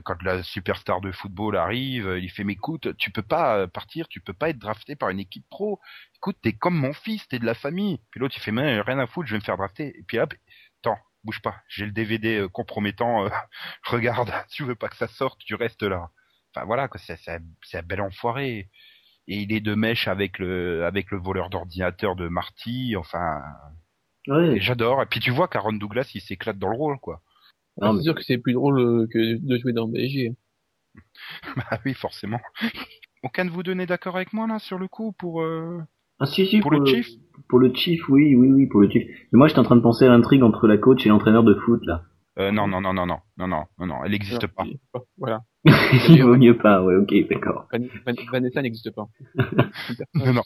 quand 0.04 0.22
la 0.22 0.42
superstar 0.42 1.00
de 1.00 1.12
football 1.12 1.56
arrive, 1.56 2.08
euh, 2.08 2.18
il 2.18 2.30
fait, 2.30 2.44
mais 2.44 2.54
écoute, 2.54 2.96
tu 2.96 3.10
peux 3.10 3.22
pas 3.22 3.58
euh, 3.58 3.66
partir, 3.66 4.08
tu 4.08 4.20
peux 4.20 4.32
pas 4.32 4.48
être 4.50 4.58
drafté 4.58 4.96
par 4.96 5.10
une 5.10 5.20
équipe 5.20 5.46
pro. 5.50 5.80
Écoute, 6.16 6.38
t'es 6.42 6.52
comme 6.52 6.76
mon 6.76 6.92
fils, 6.92 7.26
t'es 7.28 7.38
de 7.38 7.44
la 7.46 7.54
famille. 7.54 8.00
Puis 8.10 8.20
l'autre, 8.20 8.34
il 8.36 8.40
fait, 8.40 8.52
mais 8.52 8.80
rien 8.80 8.98
à 8.98 9.06
foutre, 9.06 9.28
je 9.28 9.34
vais 9.34 9.40
me 9.40 9.44
faire 9.44 9.56
drafter. 9.56 9.96
Et 9.98 10.02
puis 10.06 10.18
hop, 10.18 10.34
attends, 10.80 10.98
bouge 11.24 11.40
pas, 11.42 11.56
j'ai 11.68 11.84
le 11.84 11.92
DVD 11.92 12.38
euh, 12.38 12.48
compromettant, 12.48 13.26
euh, 13.26 13.28
regarde, 13.84 14.32
tu 14.50 14.64
veux 14.64 14.74
pas 14.74 14.88
que 14.88 14.96
ça 14.96 15.08
sorte, 15.08 15.40
tu 15.44 15.54
restes 15.54 15.82
là. 15.82 16.10
Enfin 16.54 16.64
voilà, 16.66 16.88
c'est 16.96 17.16
c'est 17.16 17.32
un, 17.32 17.40
c'est 17.62 17.78
un 17.78 17.82
bel 17.82 18.00
enfoiré. 18.00 18.70
Et 19.30 19.42
il 19.42 19.52
est 19.52 19.60
de 19.60 19.74
mèche 19.74 20.08
avec 20.08 20.38
le 20.38 20.84
avec 20.86 21.10
le 21.10 21.18
voleur 21.18 21.50
d'ordinateur 21.50 22.16
de 22.16 22.28
Marty. 22.28 22.96
Enfin, 22.96 23.42
et 24.26 24.60
j'adore. 24.60 25.02
Et 25.02 25.06
puis 25.06 25.20
tu 25.20 25.30
vois 25.30 25.48
qu'Aaron 25.48 25.72
Douglas, 25.74 26.10
il 26.14 26.20
s'éclate 26.20 26.58
dans 26.58 26.68
le 26.68 26.76
rôle, 26.76 26.98
quoi. 26.98 27.22
Non, 27.80 27.96
c'est 27.96 28.02
sûr 28.02 28.14
que 28.14 28.22
c'est 28.22 28.38
plus 28.38 28.52
drôle 28.54 28.78
euh, 28.80 29.06
que 29.12 29.36
de 29.38 29.58
jouer 29.58 29.72
dans 29.72 29.86
BSG. 29.88 30.34
bah 31.56 31.78
oui, 31.84 31.94
forcément. 31.94 32.40
Aucun 33.22 33.44
de 33.44 33.50
vous 33.50 33.62
deux 33.62 33.74
n'est 33.74 33.86
d'accord 33.86 34.16
avec 34.16 34.32
moi 34.32 34.46
là 34.46 34.58
sur 34.58 34.78
le 34.78 34.86
coup 34.88 35.12
pour 35.12 35.42
euh, 35.42 35.80
Ah 36.20 36.26
si 36.26 36.46
si 36.46 36.60
pour 36.60 36.70
le 36.70 36.84
chief 36.86 37.08
Pour 37.48 37.58
le 37.58 37.74
chief, 37.74 38.08
oui, 38.08 38.34
oui, 38.36 38.48
oui, 38.50 38.66
pour 38.66 38.80
le 38.80 38.88
chief. 38.90 39.04
Mais 39.32 39.38
moi, 39.38 39.48
j'étais 39.48 39.58
en 39.60 39.64
train 39.64 39.76
de 39.76 39.80
penser 39.80 40.04
à 40.06 40.08
l'intrigue 40.08 40.42
entre 40.42 40.66
la 40.68 40.76
coach 40.78 41.04
et 41.04 41.08
l'entraîneur 41.08 41.42
de 41.44 41.54
foot 41.54 41.80
là. 41.84 42.02
Euh, 42.38 42.52
non, 42.52 42.68
non, 42.68 42.80
non, 42.80 42.92
non, 42.92 43.04
non, 43.04 43.18
non, 43.36 43.48
non, 43.48 43.64
non, 43.80 43.86
non, 43.86 44.04
elle 44.04 44.12
n'existe 44.12 44.46
pas. 44.46 44.64
Voilà. 45.16 45.42
Il 46.08 46.22
vaut 46.22 46.36
mieux 46.36 46.56
pas, 46.56 46.84
ouais, 46.84 46.94
ok, 46.94 47.12
d'accord. 47.28 47.66
Van- 47.72 47.80
Van- 48.06 48.24
Vanessa 48.30 48.62
n'existe 48.62 48.92
pas. 48.92 49.08
Non, 50.14 50.32
non. 50.32 50.42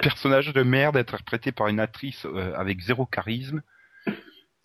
Personnage 0.00 0.52
de 0.54 0.62
merde 0.62 0.96
interprété 0.96 1.52
par 1.52 1.68
une 1.68 1.78
actrice 1.80 2.24
euh, 2.24 2.54
avec 2.54 2.80
zéro 2.80 3.04
charisme. 3.04 3.60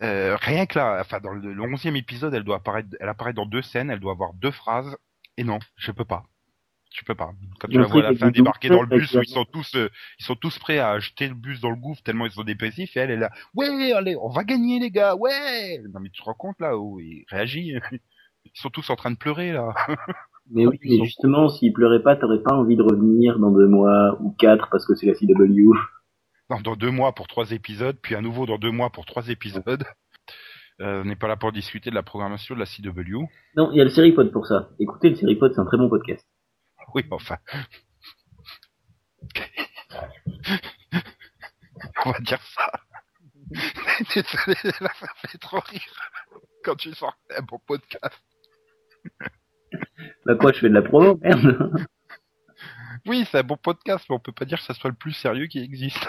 Euh, 0.04 0.38
rien 0.40 0.66
que 0.66 0.78
là, 0.78 1.00
enfin 1.02 1.20
dans 1.20 1.32
le, 1.32 1.56
11e 1.56 1.96
épisode, 1.96 2.34
elle 2.34 2.44
doit 2.44 2.58
apparaître, 2.58 2.90
elle 3.00 3.10
apparaît 3.10 3.34
dans 3.34 3.46
deux 3.46 3.62
scènes, 3.62 3.90
elle 3.90 4.00
doit 4.00 4.12
avoir 4.12 4.34
deux 4.34 4.52
phrases. 4.52 4.96
Et 5.38 5.44
non, 5.44 5.60
je 5.76 5.92
peux 5.92 6.06
pas. 6.06 6.24
Je 6.94 7.04
peux 7.04 7.16
pas. 7.16 7.32
Quand 7.60 7.68
tu 7.68 7.78
la 7.78 7.86
vois 7.86 8.06
à 8.06 8.12
la 8.12 8.18
fin 8.18 8.32
débarquer 8.32 8.70
dans 8.70 8.82
le 8.82 8.88
bus 8.88 9.14
où 9.14 9.22
ils 9.22 9.28
sont 9.28 9.46
tous, 9.46 9.76
euh, 9.76 9.90
ils 10.20 10.26
sont 10.26 10.36
tous 10.36 10.58
prêts 10.58 10.80
à 10.80 11.00
jeter 11.00 11.28
le 11.28 11.34
bus 11.34 11.60
dans 11.60 11.70
le 11.70 11.76
gouffre 11.76 12.02
tellement 12.02 12.26
ils 12.26 12.32
sont 12.32 12.44
dépressifs 12.44 12.96
et 12.96 13.02
elle 13.02 13.12
est 13.12 13.18
là. 13.18 13.30
Ouais, 13.56 13.92
allez, 13.92 14.16
on 14.16 14.30
va 14.30 14.44
gagner 14.44 14.80
les 14.80 14.90
gars, 14.90 15.16
ouais. 15.16 15.82
Non 15.94 16.00
mais 16.00 16.10
tu 16.10 16.22
te 16.22 16.26
rends 16.26 16.34
compte 16.34 16.60
là 16.60 16.78
où 16.78 17.00
il 17.00 17.26
réagit. 17.30 17.74
Ils 18.46 18.52
sont 18.62 18.70
tous 18.70 18.90
en 18.90 18.96
train 18.96 19.12
de 19.12 19.18
pleurer 19.18 19.52
là. 19.52 19.74
Mais 20.50 20.66
oui, 20.66 20.80
mais 20.82 21.04
justement, 21.04 21.50
s'il 21.50 21.74
pleurait 21.74 22.02
pas, 22.02 22.16
t'aurais 22.16 22.42
pas 22.42 22.56
envie 22.56 22.78
de 22.78 22.82
revenir 22.82 23.38
dans 23.38 23.52
deux 23.52 23.68
mois 23.68 24.18
ou 24.22 24.32
quatre 24.32 24.70
parce 24.72 24.86
que 24.86 24.96
c'est 24.96 25.06
la 25.06 25.14
CW. 25.14 25.74
Non, 26.50 26.62
dans 26.62 26.76
deux 26.76 26.92
mois 26.92 27.14
pour 27.14 27.28
trois 27.28 27.52
épisodes, 27.52 27.98
puis 28.02 28.16
à 28.16 28.22
nouveau 28.22 28.46
dans 28.46 28.58
deux 28.58 28.72
mois 28.72 28.90
pour 28.90 29.06
trois 29.06 29.28
épisodes. 29.28 29.84
Euh, 30.80 31.02
on 31.02 31.06
n'est 31.06 31.16
pas 31.16 31.28
là 31.28 31.36
pour 31.36 31.52
discuter 31.52 31.90
de 31.90 31.96
la 31.96 32.04
programmation 32.04 32.54
de 32.56 32.60
la 32.60 32.66
CW. 32.66 33.26
Non, 33.56 33.72
il 33.72 33.78
y 33.78 33.82
a 33.82 33.84
le 33.84 33.90
Seripod 33.90 34.32
pour 34.32 34.46
ça. 34.46 34.70
Écoutez, 34.80 35.10
le 35.10 35.16
Seripod, 35.16 35.52
c'est 35.54 35.60
un 35.60 35.66
très 35.66 35.78
bon 35.78 35.90
podcast. 35.90 36.26
Oui, 36.94 37.04
enfin. 37.12 37.38
on 42.06 42.12
va 42.12 42.20
dire 42.20 42.42
ça. 42.42 42.72
Désolé, 44.16 44.56
là, 44.80 44.90
ça 45.00 45.08
fait 45.28 45.38
trop 45.38 45.60
rire. 45.60 46.10
Quand 46.64 46.76
tu 46.76 46.94
sors 46.94 47.18
un 47.38 47.42
bon 47.42 47.60
podcast. 47.68 48.24
Bah 50.26 50.36
quoi, 50.36 50.54
je 50.54 50.60
fais 50.60 50.70
de 50.70 50.74
la 50.76 50.82
promo, 50.82 51.18
merde. 51.22 51.86
Oui, 53.08 53.26
c'est 53.32 53.40
un 53.40 53.44
bon 53.44 53.58
podcast, 53.58 54.06
mais 54.10 54.16
on 54.16 54.20
peut 54.20 54.32
pas 54.32 54.46
dire 54.46 54.60
que 54.60 54.66
ça 54.66 54.74
soit 54.74 54.90
le 54.90 54.96
plus 54.96 55.14
sérieux 55.14 55.48
qui 55.48 55.60
existe. 55.60 56.08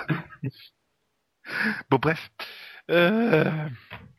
bon, 1.90 1.98
bref. 2.00 2.30
Euh, 2.90 3.44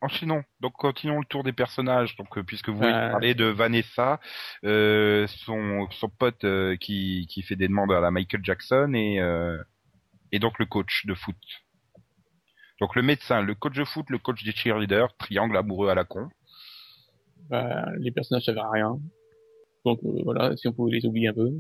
enchaînons. 0.01 0.43
Donc, 0.61 0.73
continuons 0.73 1.19
le 1.19 1.25
tour 1.25 1.43
des 1.43 1.53
personnages. 1.53 2.15
Donc, 2.15 2.37
euh, 2.37 2.43
puisque 2.43 2.69
vous 2.69 2.83
Euh. 2.83 3.11
parlez 3.11 3.33
de 3.33 3.45
Vanessa, 3.45 4.19
euh, 4.63 5.25
son, 5.27 5.87
son 5.91 6.09
pote 6.09 6.43
euh, 6.43 6.77
qui, 6.77 7.27
qui 7.29 7.41
fait 7.41 7.55
des 7.55 7.67
demandes 7.67 7.91
à 7.91 7.99
la 7.99 8.11
Michael 8.11 8.41
Jackson 8.43 8.93
et, 8.93 9.19
euh, 9.19 9.57
et 10.31 10.39
donc 10.39 10.59
le 10.59 10.65
coach 10.65 11.05
de 11.05 11.15
foot. 11.15 11.35
Donc, 12.79 12.95
le 12.95 13.01
médecin, 13.01 13.41
le 13.41 13.55
coach 13.55 13.75
de 13.75 13.83
foot, 13.83 14.09
le 14.09 14.19
coach 14.19 14.43
des 14.43 14.51
cheerleaders, 14.53 15.15
triangle 15.17 15.57
amoureux 15.57 15.89
à 15.89 15.95
la 15.95 16.05
con. 16.05 16.29
Bah, 17.49 17.87
les 17.97 18.11
personnages 18.11 18.43
servent 18.45 18.59
à 18.59 18.69
rien. 18.71 18.99
Donc 19.85 19.99
euh, 20.03 20.21
voilà, 20.23 20.55
si 20.57 20.67
on 20.67 20.73
pouvait 20.73 20.91
les 20.91 21.05
oublier 21.05 21.29
un 21.29 21.33
peu. 21.33 21.51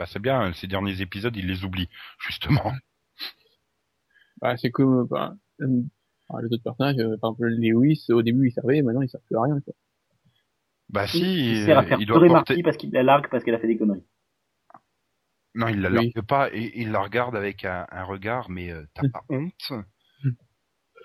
Bah, 0.00 0.06
c'est 0.06 0.18
bien, 0.18 0.50
ces 0.54 0.66
derniers 0.66 1.02
épisodes, 1.02 1.36
il 1.36 1.46
les 1.46 1.62
oublie, 1.62 1.90
justement. 2.26 2.72
Bah, 4.40 4.56
c'est 4.56 4.70
comme 4.70 5.06
bah, 5.06 5.34
euh, 5.60 5.82
enfin, 6.26 6.40
les 6.40 6.46
autres 6.54 6.62
personnages, 6.64 6.96
euh, 6.98 7.18
par 7.20 7.32
exemple 7.32 7.48
Lewis, 7.48 8.06
au 8.08 8.22
début 8.22 8.48
il 8.48 8.50
servait, 8.52 8.80
maintenant 8.80 9.02
il 9.02 9.10
sert 9.10 9.20
plus 9.20 9.36
à 9.36 9.42
rien. 9.42 9.60
Quoi. 9.60 9.74
Bah, 10.88 11.06
si, 11.06 11.50
il 11.50 11.64
sert 11.66 11.76
à 11.76 11.82
faire 11.84 12.00
il 12.00 12.06
doit 12.06 12.16
porter... 12.18 12.32
Marty 12.32 12.62
parce 12.62 12.78
qu'il 12.78 12.90
la 12.92 13.02
largue 13.02 13.28
parce 13.30 13.44
qu'elle 13.44 13.54
a 13.54 13.58
fait 13.58 13.66
des 13.66 13.76
conneries. 13.76 14.06
Non, 15.54 15.68
il 15.68 15.82
la 15.82 15.90
Oui. 15.90 15.94
largue 15.96 16.26
pas 16.26 16.48
et 16.50 16.72
il 16.80 16.92
la 16.92 17.00
regarde 17.00 17.36
avec 17.36 17.66
un, 17.66 17.86
un 17.90 18.04
regard, 18.04 18.48
mais 18.48 18.70
euh, 18.70 18.86
t'as 18.94 19.06
pas 19.10 19.22
honte 19.28 19.72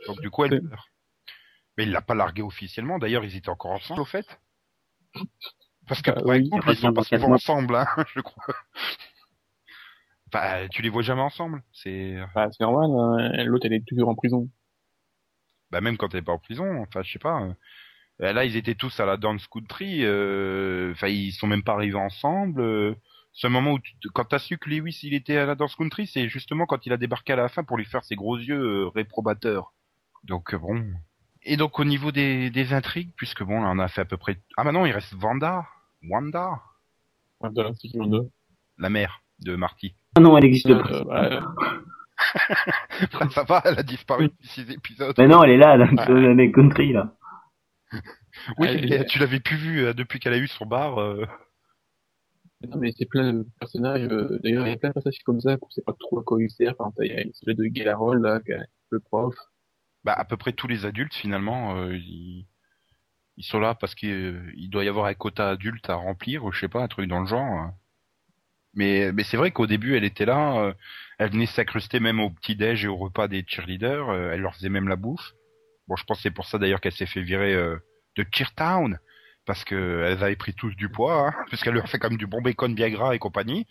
Donc 0.08 0.22
du 0.22 0.30
coup, 0.30 0.46
elle 0.46 0.62
pleure. 0.62 0.88
Mais 1.78 1.84
il 1.84 1.92
l'a 1.92 2.02
pas 2.02 2.16
larguée 2.16 2.44
officiellement. 2.44 2.98
D'ailleurs, 2.98 3.26
ils 3.26 3.36
étaient 3.36 3.50
encore 3.50 3.72
ensemble, 3.72 4.00
au 4.00 4.06
fait. 4.06 4.40
Parce 5.88 6.02
que 6.02 6.12
Bah, 6.12 6.22
un 6.22 6.40
oui. 6.40 6.50
ils 6.68 6.76
sont 6.78 6.94
pas 6.94 7.04
souvent 7.04 7.32
ensemble, 7.34 7.76
hein, 7.76 7.86
je 8.16 8.22
crois. 8.22 8.44
Bah, 10.32 10.68
tu 10.70 10.82
les 10.82 10.90
vois 10.90 11.02
jamais 11.04 11.22
ensemble. 11.22 11.64
C'est 11.72 12.18
Bah, 12.34 12.48
c'est 12.52 12.62
normal, 12.64 12.90
hein, 13.40 13.44
l'autre 13.46 13.66
elle 13.68 13.74
est 13.74 13.86
toujours 13.88 14.10
en 14.10 14.16
prison. 14.16 14.50
bah 15.72 15.82
même 15.82 15.98
quand 15.98 16.14
elle 16.14 16.20
est 16.22 16.24
pas 16.24 16.32
en 16.34 16.40
prison. 16.40 16.82
Enfin, 16.84 17.02
je 17.04 17.12
sais 17.12 17.20
pas. 17.20 17.42
euh, 18.22 18.34
Là, 18.34 18.46
ils 18.46 18.56
étaient 18.58 18.76
tous 18.76 19.00
à 19.00 19.06
la 19.06 19.18
dance 19.18 19.48
country. 19.48 20.02
euh, 20.06 20.92
Enfin, 20.94 21.08
ils 21.08 21.32
sont 21.34 21.48
même 21.48 21.64
pas 21.64 21.74
arrivés 21.74 21.96
ensemble. 21.98 22.62
euh, 22.62 22.96
Ce 23.34 23.48
moment 23.48 23.74
où, 23.74 23.80
tu, 23.80 23.94
quand 24.14 24.26
t'as 24.26 24.40
su 24.40 24.58
que 24.58 24.70
Lewis 24.70 25.00
il 25.04 25.14
était 25.14 25.38
à 25.38 25.46
la 25.46 25.56
dance 25.56 25.76
country, 25.76 26.08
c'est 26.08 26.30
justement 26.30 26.66
quand 26.66 26.86
il 26.86 26.94
a 26.94 26.98
débarqué 26.98 27.34
à 27.34 27.36
la 27.38 27.50
fin 27.50 27.64
pour 27.64 27.78
lui 27.78 27.86
faire 27.86 28.04
ses 28.06 28.16
gros 28.16 28.38
yeux 28.38 28.60
euh, 28.86 28.88
réprobateurs. 28.90 29.74
Donc 30.24 30.54
euh, 30.54 30.58
bon. 30.60 30.84
Et 31.44 31.58
donc 31.58 31.80
au 31.80 31.86
niveau 31.86 32.12
des, 32.12 32.50
des 32.50 32.74
intrigues, 32.74 33.12
puisque 33.18 33.44
bon, 33.44 33.62
là, 33.62 33.70
on 33.72 33.80
a 33.80 33.88
fait 33.88 34.02
à 34.02 34.06
peu 34.06 34.18
près. 34.18 34.38
Ah 34.58 34.64
bah 34.64 34.72
non, 34.72 34.86
il 34.86 34.92
reste 34.94 35.14
Wanda, 36.10 36.62
Wanda, 37.40 37.72
c'est 37.76 37.88
qui 37.90 37.98
deux. 37.98 38.30
la 38.78 38.90
mère 38.90 39.22
de 39.40 39.56
Marty. 39.56 39.96
Ah 40.16 40.22
non, 40.22 40.38
elle 40.38 40.46
existe 40.46 40.68
pas. 40.70 40.90
Euh, 41.26 41.42
bah, 43.20 43.30
Ça 43.30 43.44
va, 43.44 43.62
elle 43.66 43.80
a 43.80 43.84
disparu 43.84 44.30
depuis 44.30 44.48
six 44.48 44.70
épisodes. 44.72 45.16
Mais 45.18 45.28
non, 45.28 45.44
elle 45.44 45.52
est 45.52 45.58
là, 45.58 45.78
dans 45.78 46.14
Ouais. 46.14 46.34
les 46.36 46.52
country, 46.52 46.94
là. 46.94 47.16
Oui, 48.58 48.68
elle- 48.68 49.06
tu 49.06 49.18
l'avais 49.20 49.40
plus 49.40 49.56
vue 49.56 49.86
euh, 49.86 49.94
depuis 49.94 50.20
qu'elle 50.20 50.34
a 50.34 50.38
eu 50.38 50.48
son 50.48 50.66
bar. 50.66 51.00
euh. 51.00 51.26
non, 52.68 52.78
mais 52.78 52.92
c'est 52.98 53.06
plein 53.06 53.32
de 53.34 53.48
personnages, 53.60 54.04
euh, 54.12 54.40
d'ailleurs 54.44 54.68
il 54.68 54.72
y 54.72 54.74
a 54.74 54.78
plein 54.78 54.90
de 54.90 54.94
personnages 54.94 55.20
comme 55.24 55.40
ça 55.40 55.56
qu'on 55.58 55.70
sait 55.70 55.82
pas 55.82 55.94
trop 55.98 56.20
à 56.20 56.24
quoi 56.24 56.42
ils 56.44 56.50
servent. 56.52 56.76
Par 56.76 56.88
exemple, 56.88 57.06
il 57.06 57.12
y 57.14 57.30
a 57.30 57.34
celui 57.34 57.56
de 57.56 57.64
Galarol 57.66 58.22
là, 58.22 58.40
le 58.90 59.00
prof. 59.00 59.34
Bah, 60.04 60.14
à 60.14 60.26
peu 60.26 60.36
près 60.38 60.52
tous 60.52 60.68
les 60.68 60.86
adultes, 60.86 61.14
finalement, 61.16 61.78
euh, 61.78 61.96
ils... 61.96 62.46
ils 63.38 63.46
sont 63.46 63.60
là 63.60 63.76
parce 63.76 63.96
qu'il 63.96 64.12
euh, 64.12 64.52
doit 64.70 64.84
y 64.84 64.88
avoir 64.90 65.06
un 65.08 65.14
quota 65.14 65.50
adulte 65.50 65.90
à 65.90 65.96
remplir, 65.96 66.46
ou 66.46 66.52
je 66.52 66.60
sais 66.60 66.68
pas, 66.70 66.82
un 66.84 66.88
truc 66.88 67.08
dans 67.08 67.20
le 67.20 67.28
genre. 67.28 67.42
hein. 67.44 67.74
Mais, 68.74 69.12
mais 69.14 69.24
c'est 69.24 69.38
vrai 69.38 69.52
qu'au 69.52 69.68
début, 69.68 69.96
elle 69.96 70.04
était 70.04 70.26
là, 70.26 70.58
euh, 70.60 70.74
elle 71.18 71.32
venait 71.32 71.46
s'incruster 71.46 72.00
même 72.00 72.20
au 72.20 72.30
petit-déj 72.30 72.86
et 72.86 72.88
au 72.90 72.98
repas 72.98 73.28
des 73.28 73.46
cheerleaders, 73.48 74.10
euh, 74.10 74.32
elle 74.34 74.42
leur 74.42 74.54
faisait 74.56 74.70
même 74.70 74.88
la 74.90 74.98
bouffe. 74.98 75.34
Bon, 75.88 75.96
je 75.96 76.04
pense 76.04 76.22
c'est 76.22 76.32
pour 76.32 76.46
ça 76.46 76.58
d'ailleurs 76.58 76.82
qu'elle 76.82 76.92
s'est 76.92 77.06
fait 77.06 77.22
virer 77.22 77.54
de 77.56 78.26
Cheertown, 78.34 79.00
parce 79.46 79.64
que 79.64 80.04
elles 80.06 80.24
avaient 80.24 80.36
pris 80.36 80.54
tous 80.54 80.76
du 80.76 80.90
poids, 80.90 81.28
hein, 81.28 81.34
puisqu'elle 81.48 81.76
leur 81.76 81.88
fait 81.88 82.00
comme 82.00 82.18
du 82.18 82.28
bon 82.28 82.42
bacon 82.42 82.74
bien 82.76 82.90
gras 82.90 83.14
et 83.14 83.20
compagnie. 83.20 83.68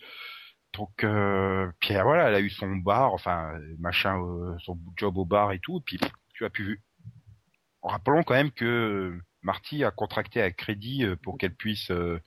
Donc, 0.73 1.03
euh, 1.03 1.69
puis 1.79 1.93
voilà, 1.93 2.29
elle 2.29 2.35
a 2.35 2.39
eu 2.41 2.49
son 2.49 2.75
bar, 2.77 3.13
enfin, 3.13 3.53
machin, 3.79 4.17
son 4.59 4.77
job 4.97 5.17
au 5.17 5.25
bar 5.25 5.51
et 5.51 5.59
tout, 5.59 5.77
et 5.79 5.83
puis 5.85 5.99
tu 6.33 6.45
as 6.45 6.49
pu. 6.49 6.81
Rappelons 7.83 8.23
quand 8.23 8.33
même 8.33 8.51
que 8.51 9.19
Marty 9.45 9.83
a 9.83 9.91
contracté 9.91 10.41
un 10.41 10.51
crédit 10.51 11.05
euh, 11.05 11.15
pour 11.15 11.37
qu'elle 11.37 11.53
puisse 11.53 11.91
euh, 11.91 12.19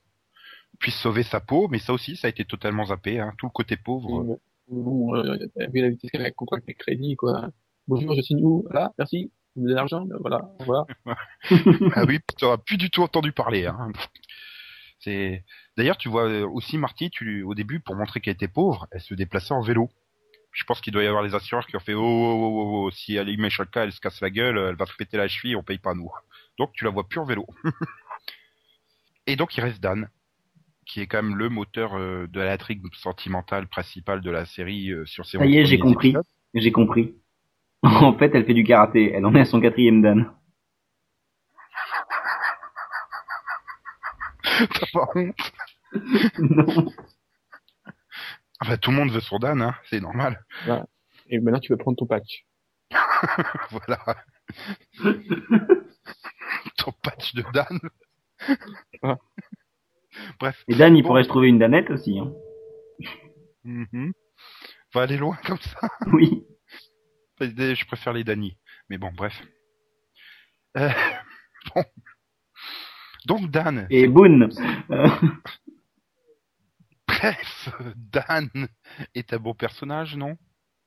puisse 0.79 0.95
sauver 0.95 1.25
sa 1.25 1.41
peau, 1.41 1.67
mais 1.69 1.81
ça 1.81 1.93
aussi, 1.93 2.17
ça 2.17 2.29
a 2.29 2.31
été 2.31 2.45
totalement 2.45 2.87
zappé, 2.87 3.19
hein, 3.19 3.33
tout 3.37 3.47
le 3.47 3.51
côté 3.51 3.77
pauvre. 3.77 4.23
Bon, 4.23 4.41
bon 4.69 5.17
euh, 5.17 5.37
vu 5.73 5.81
la 5.81 5.91
vitesse 5.91 6.11
qu'elle 6.13 6.25
a 6.25 6.31
contracté 6.31 6.75
crédit, 6.75 7.17
quoi. 7.17 7.51
Bonjour, 7.89 8.15
je 8.15 8.23
signe 8.23 8.45
où? 8.45 8.65
Merci. 8.99 9.33
Vous 9.57 9.63
me 9.63 9.69
donnez 9.69 9.77
l'argent? 9.77 10.05
Ben 10.05 10.17
Voilà, 10.21 10.49
voilà. 10.61 10.87
ah 11.97 12.05
oui, 12.07 12.21
tu 12.37 12.45
n'auras 12.45 12.59
plus 12.59 12.77
du 12.77 12.91
tout 12.91 13.03
entendu 13.03 13.33
parler. 13.33 13.67
Hein. 13.67 13.91
C'est 15.01 15.45
d'ailleurs, 15.77 15.97
tu 15.97 16.09
vois 16.09 16.29
aussi 16.45 16.79
Marty, 16.79 17.11
tu 17.11 17.43
au 17.43 17.55
début 17.55 17.81
pour 17.81 17.97
montrer 17.97 18.21
qu'elle 18.21 18.35
était 18.35 18.47
pauvre, 18.47 18.87
elle 18.93 19.01
se 19.01 19.15
déplaçait 19.15 19.55
en 19.55 19.63
vélo. 19.63 19.91
Je 20.53 20.65
pense 20.65 20.81
qu'il 20.81 20.93
doit 20.93 21.03
y 21.03 21.07
avoir 21.07 21.23
les 21.23 21.35
assureurs 21.35 21.67
qui 21.67 21.77
ont 21.77 21.81
fait 21.81 21.95
oh, 21.95 22.01
oh, 22.01 22.33
oh, 22.33 22.63
oh, 22.63 22.87
oh, 22.87 22.91
si 22.91 23.17
elle 23.17 23.29
y 23.29 23.37
met 23.37 23.49
cas, 23.73 23.85
elle 23.85 23.93
se 23.93 24.01
casse 24.01 24.21
la 24.21 24.31
gueule, 24.31 24.59
elle 24.59 24.77
va 24.77 24.87
se 24.87 24.95
péter 24.97 25.17
la 25.17 25.29
cheville, 25.29 25.57
on 25.57 25.63
paye 25.63 25.79
pas 25.79 25.95
nous. 25.95 26.11
Donc 26.59 26.73
tu 26.73 26.85
la 26.85 26.91
vois 26.91 27.09
plus 27.09 27.21
en 27.21 27.25
vélo. 27.25 27.47
Et 29.27 29.37
donc 29.37 29.57
il 29.57 29.61
reste 29.61 29.81
Dan, 29.81 30.09
qui 30.87 31.01
est 31.01 31.07
quand 31.07 31.23
même 31.23 31.37
le 31.37 31.49
moteur 31.49 31.95
euh, 31.97 32.27
de 32.29 32.41
l'intrigue 32.41 32.83
sentimentale 32.95 33.69
principale 33.69 34.21
de 34.23 34.31
la 34.31 34.47
série 34.47 34.91
euh, 34.91 35.05
sur 35.07 35.27
ses 35.27 35.39
Ça 35.39 35.47
y 35.47 35.59
est, 35.59 35.65
j'ai 35.67 35.79
compris. 35.79 36.15
J'ai 36.55 36.73
compris. 36.73 37.15
En 37.85 38.13
fait, 38.19 38.35
elle 38.35 38.45
fait 38.45 38.55
du 38.55 38.65
karaté. 38.65 39.13
Elle 39.13 39.25
en 39.25 39.33
est 39.37 39.41
à 39.41 39.45
son 39.45 39.61
quatrième 39.61 40.03
dan. 40.03 40.33
T'as 44.43 44.87
pas 44.93 45.09
honte 45.15 45.53
non. 46.39 46.93
Enfin, 48.61 48.77
tout 48.77 48.91
le 48.91 48.97
monde 48.97 49.11
veut 49.11 49.21
son 49.21 49.39
Dan, 49.39 49.63
hein, 49.63 49.75
c'est 49.89 50.01
normal. 50.01 50.45
Et 51.29 51.39
maintenant, 51.39 51.61
tu 51.61 51.69
peux 51.69 51.77
prendre 51.77 51.97
ton 51.97 52.07
patch. 52.07 52.45
voilà. 53.71 54.01
De 57.39 57.45
Dan. 57.53 57.79
Bref. 60.41 60.65
Et 60.69 60.75
Dan, 60.75 60.97
il 60.97 61.03
Bon. 61.03 61.09
pourrait 61.09 61.23
se 61.23 61.29
trouver 61.29 61.49
une 61.49 61.59
danette 61.59 61.91
aussi. 61.91 62.19
Hein. 62.19 62.33
Mhm. 63.65 64.13
Va 64.93 65.03
aller 65.03 65.17
loin 65.17 65.37
comme 65.45 65.59
ça. 65.59 65.81
Oui. 66.13 66.45
Je 67.41 67.87
préfère 67.87 68.13
les 68.13 68.25
Dani. 68.25 68.59
Mais 68.89 68.99
bon, 68.99 69.13
bref. 69.13 69.41
Euh, 70.77 70.89
bon. 71.75 71.85
Donc 73.27 73.51
Dan. 73.51 73.87
Et 73.91 74.09
Boone. 74.09 74.49
Euh, 74.91 75.09
Bref, 77.07 77.69
Dan 77.97 78.49
est 79.15 79.33
un 79.33 79.39
bon 79.39 79.55
personnage, 79.55 80.17
non? 80.17 80.37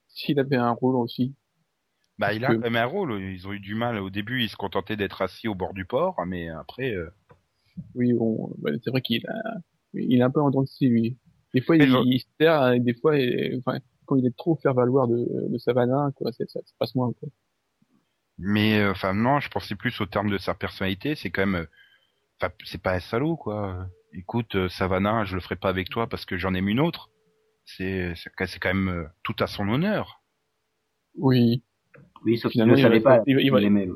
S'il 0.07 0.39
avait 0.39 0.57
un 0.57 0.71
rôle 0.71 0.95
aussi. 0.97 1.35
Bah, 2.17 2.33
il 2.33 2.45
a 2.45 2.55
quand 2.55 2.69
même 2.69 2.75
un 2.75 2.85
rôle. 2.85 3.21
Ils 3.21 3.47
ont 3.47 3.53
eu 3.53 3.59
du 3.59 3.75
mal. 3.75 3.97
Au 3.97 4.09
début, 4.09 4.43
ils 4.43 4.49
se 4.49 4.55
contentaient 4.55 4.95
d'être 4.97 5.21
assis 5.21 5.47
au 5.47 5.55
bord 5.55 5.73
du 5.73 5.85
port, 5.85 6.23
mais 6.25 6.49
après. 6.49 6.91
euh, 6.91 7.09
Oui, 7.95 8.13
bon, 8.13 8.53
bah, 8.59 8.71
c'est 8.83 8.89
vrai 8.91 9.01
qu'il 9.01 9.25
a, 9.27 9.33
il 9.93 10.19
est 10.19 10.21
un 10.23 10.29
peu 10.31 10.41
en 10.41 10.51
lui. 10.81 11.17
Des 11.53 11.61
fois, 11.61 11.77
Mais 11.77 11.85
il, 11.85 11.89
je- 11.89 11.97
il 11.97 12.19
se 12.19 12.25
terre, 12.37 12.71
et 12.73 12.79
des 12.79 12.93
fois, 12.93 13.13
enfin, 13.57 13.79
quand 14.05 14.15
il 14.15 14.25
est 14.25 14.35
trop 14.37 14.55
faire 14.57 14.73
valoir 14.73 15.07
de, 15.07 15.47
de 15.49 15.57
Savannah, 15.57 16.11
quoi, 16.15 16.31
ça, 16.31 16.45
ça 16.47 16.59
passe 16.79 16.95
moins, 16.95 17.11
quoi. 17.13 17.29
Mais 18.37 18.79
euh, 18.79 18.91
enfin 18.91 19.13
non, 19.13 19.39
je 19.39 19.49
pensais 19.49 19.75
plus 19.75 19.99
au 20.01 20.05
terme 20.05 20.29
de 20.29 20.37
sa 20.37 20.53
personnalité. 20.53 21.15
C'est 21.15 21.29
quand 21.31 21.45
même, 21.45 21.61
euh, 21.63 21.65
enfin 22.41 22.53
c'est 22.65 22.81
pas 22.81 22.93
un 22.95 22.99
salaud 23.01 23.37
quoi. 23.37 23.87
Écoute, 24.13 24.69
Savannah, 24.69 25.25
je 25.25 25.35
le 25.35 25.41
ferai 25.41 25.55
pas 25.57 25.69
avec 25.69 25.89
toi 25.89 26.07
parce 26.09 26.25
que 26.25 26.37
j'en 26.37 26.53
aime 26.55 26.69
une 26.69 26.79
autre. 26.81 27.11
C'est 27.65 28.13
c'est 28.15 28.31
quand 28.59 28.73
même 28.75 29.09
tout 29.23 29.35
à 29.39 29.47
son 29.47 29.69
honneur. 29.69 30.21
Oui. 31.15 31.63
Oui, 32.23 32.37
sauf 32.37 32.51
qu'il 32.51 32.61
Finalement, 32.61 32.73
ne 32.73 32.79
il 32.79 32.83
savait 32.83 32.99
va- 32.99 33.17
pas. 33.17 33.23
il 33.27 33.39
il 33.39 33.51
va- 33.51 33.61
aimait. 33.61 33.87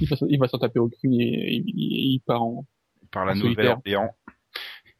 Il 0.00 0.08
va, 0.08 0.16
s'en- 0.16 0.26
il 0.28 0.38
va 0.38 0.48
s'en 0.48 0.58
taper 0.58 0.78
au 0.78 0.88
cul 0.88 1.08
et 1.14 1.62
il, 1.66 2.20
part 2.26 2.42
en, 2.42 2.66
Il 3.02 3.08
part 3.08 3.22
à 3.22 3.26
la. 3.26 3.34
Nouvelle-Orléans. 3.34 4.14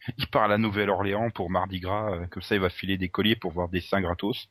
Il 0.19 0.27
part 0.27 0.43
à 0.43 0.49
la 0.49 0.59
Nouvelle-Orléans 0.59 1.31
pour 1.31 1.49
Mardi 1.51 1.81
Gras. 1.81 2.13
euh, 2.15 2.27
Comme 2.27 2.43
ça, 2.43 2.55
il 2.55 2.61
va 2.61 2.69
filer 2.69 2.99
des 2.99 3.09
colliers 3.09 3.37
pour 3.37 3.53
voir 3.53 3.71
des 3.71 3.81
seins 3.81 4.03
gratos. 4.03 4.49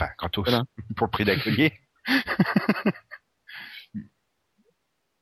Enfin, 0.00 0.10
gratos 0.18 0.44
Voilà. 0.48 0.64
pour 0.96 1.06
le 1.06 1.10
prix 1.12 1.24
d'un 1.24 1.38
collier. 1.38 1.72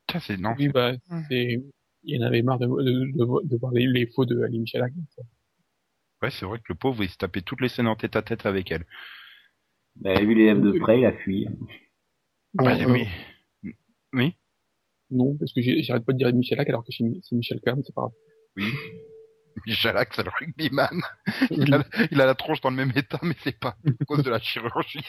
Putain, 0.07 0.21
c'est 0.21 0.37
non. 0.39 0.55
oui, 0.59 0.69
bah, 0.69 0.93
c'est, 1.29 1.63
il 2.05 2.23
en 2.23 2.27
avait 2.29 2.43
marre 2.43 2.59
de, 2.59 2.67
de, 2.67 3.13
de, 3.13 3.49
de 3.49 3.57
voir 3.59 3.73
les, 3.73 3.87
les 3.87 4.07
faux 4.07 4.25
de 4.25 4.43
Ali 4.43 4.61
Michalak. 4.61 4.93
Ouais, 6.23 6.31
c'est 6.31 6.47
vrai 6.47 6.59
que 6.59 6.65
le 6.69 6.75
pauvre, 6.77 7.03
il 7.03 7.11
se 7.11 7.17
tapait 7.19 7.43
toutes 7.43 7.61
les 7.61 7.69
scènes 7.69 7.89
en 7.89 7.97
tête 7.97 8.17
à 8.17 8.23
tête 8.23 8.47
avec 8.47 8.71
elle. 8.71 8.87
Bah, 10.01 10.21
vu 10.21 10.35
les 10.35 10.47
lèvres 10.47 10.61
de 10.61 10.79
près, 10.79 11.01
il 11.01 11.05
a 11.07 11.13
fui. 11.13 11.47
Bon, 12.55 12.67
Ouais, 12.67 12.85
euh, 12.85 12.89
mais- 12.93 13.09
Oui. 14.13 14.37
Non, 15.11 15.37
parce 15.37 15.53
que 15.53 15.61
j'arrête 15.83 16.05
pas 16.05 16.13
de 16.13 16.19
dire 16.19 16.33
Michalak 16.35 16.69
alors 16.69 16.85
que 16.85 16.93
c'est 16.93 17.05
Michel 17.35 17.61
Kahn, 17.61 17.83
c'est 17.85 17.95
pas 17.95 18.03
grave. 18.03 18.13
Oui. 18.57 18.65
Michelac, 19.67 20.13
c'est 20.15 20.23
le 20.23 20.31
rugbyman. 20.39 21.01
Il 21.51 21.73
a, 21.75 21.83
il 22.11 22.21
a 22.21 22.27
la 22.27 22.35
tronche 22.35 22.61
dans 22.61 22.71
le 22.71 22.77
même 22.77 22.93
état, 22.95 23.19
mais 23.23 23.35
c'est 23.43 23.59
pas 23.59 23.77
à 24.01 24.05
cause 24.05 24.23
de 24.23 24.31
la 24.31 24.39
chirurgie. 24.39 25.01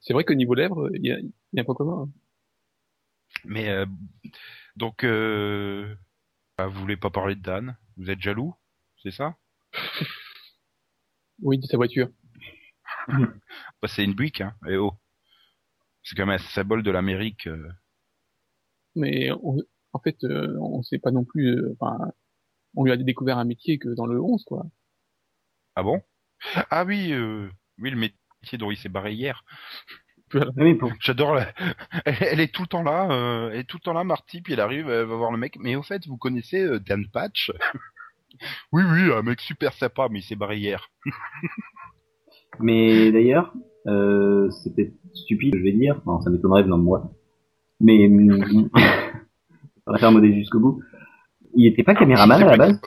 C'est 0.00 0.12
vrai 0.14 0.24
qu'au 0.24 0.34
niveau 0.34 0.54
lèvres, 0.54 0.88
il 0.94 1.04
y 1.06 1.12
a, 1.12 1.18
y 1.20 1.58
a 1.58 1.60
un 1.60 1.64
point 1.64 1.74
commun. 1.74 2.04
hein. 2.04 2.10
Mais 3.44 3.68
euh, 3.68 3.84
donc, 4.76 5.04
euh, 5.04 5.94
bah, 6.56 6.66
vous 6.66 6.80
voulez 6.80 6.96
pas 6.96 7.10
parler 7.10 7.34
de 7.34 7.42
Dan? 7.42 7.76
Vous 7.98 8.08
êtes 8.10 8.20
jaloux? 8.22 8.54
C'est 9.02 9.10
ça? 9.10 9.36
Oui, 11.42 11.58
de 11.58 11.66
sa 11.66 11.76
voiture. 11.76 12.08
bah, 13.82 13.88
C'est 13.88 14.04
une 14.04 14.14
brique, 14.14 14.40
hein. 14.40 14.54
Et 14.68 14.76
oh. 14.76 14.92
C'est 16.04 16.14
quand 16.14 16.26
même 16.26 16.36
un 16.36 16.38
symbole 16.38 16.84
de 16.84 16.90
l'Amérique. 16.92 17.48
euh. 17.48 17.68
Mais 18.94 19.30
on- 19.42 19.58
en 19.92 19.98
fait, 20.00 20.22
euh, 20.24 20.56
on 20.60 20.82
sait 20.82 20.98
pas 20.98 21.10
non 21.10 21.24
plus. 21.24 21.48
euh, 21.56 21.76
Enfin, 21.80 21.98
on 22.76 22.84
lui 22.84 22.92
a 22.92 22.96
découvert 22.98 23.38
un 23.38 23.44
métier 23.44 23.78
que 23.78 23.88
dans 23.94 24.06
le 24.06 24.20
11, 24.20 24.44
quoi. 24.44 24.66
Ah 25.76 25.82
bon? 25.82 26.02
Ah 26.70 26.84
oui, 26.84 27.12
euh, 27.12 27.50
oui, 27.78 27.90
le 27.90 27.96
métier 27.96 28.58
dont 28.58 28.70
il 28.70 28.76
s'est 28.76 28.88
barré 28.88 29.14
hier. 29.14 29.44
Oui. 30.56 30.78
J'adore. 31.00 31.34
La... 31.34 31.52
Elle, 32.06 32.16
elle 32.22 32.40
est 32.40 32.52
tout 32.52 32.62
le 32.62 32.68
temps 32.68 32.82
là. 32.82 33.08
Euh, 33.10 33.50
elle 33.52 33.60
est 33.60 33.64
tout 33.64 33.76
le 33.76 33.82
temps 33.82 33.92
là, 33.92 34.04
Marty. 34.04 34.42
Puis 34.42 34.54
elle 34.54 34.60
arrive, 34.60 34.88
elle 34.90 35.06
va 35.06 35.16
voir 35.16 35.30
le 35.30 35.38
mec. 35.38 35.56
Mais 35.60 35.76
au 35.76 35.82
fait, 35.82 36.06
vous 36.06 36.16
connaissez 36.16 36.60
euh, 36.62 36.80
Dan 36.80 37.06
Patch? 37.12 37.52
Oui, 38.72 38.82
oui, 38.84 39.12
un 39.12 39.22
mec 39.22 39.40
super 39.40 39.72
sympa, 39.74 40.08
mais 40.10 40.18
il 40.20 40.22
s'est 40.22 40.36
barré 40.36 40.58
hier. 40.58 40.90
Mais 42.60 43.10
d'ailleurs, 43.12 43.52
euh, 43.86 44.50
c'est 44.50 44.74
peut-être 44.74 44.94
stupide, 45.14 45.54
je 45.56 45.62
vais 45.62 45.72
dire. 45.72 46.00
Non, 46.06 46.20
ça 46.20 46.30
m'étonnerait 46.30 46.62
venant 46.62 46.78
de 46.78 46.82
moi. 46.84 47.10
Mais, 47.80 48.08
on 49.86 49.92
va 49.92 49.98
faire 49.98 50.12
modèle 50.12 50.34
jusqu'au 50.34 50.60
bout. 50.60 50.82
Il 51.56 51.66
était 51.66 51.82
pas 51.82 51.94
caméraman 51.94 52.42
à 52.42 52.46
la 52.46 52.56
base 52.56 52.80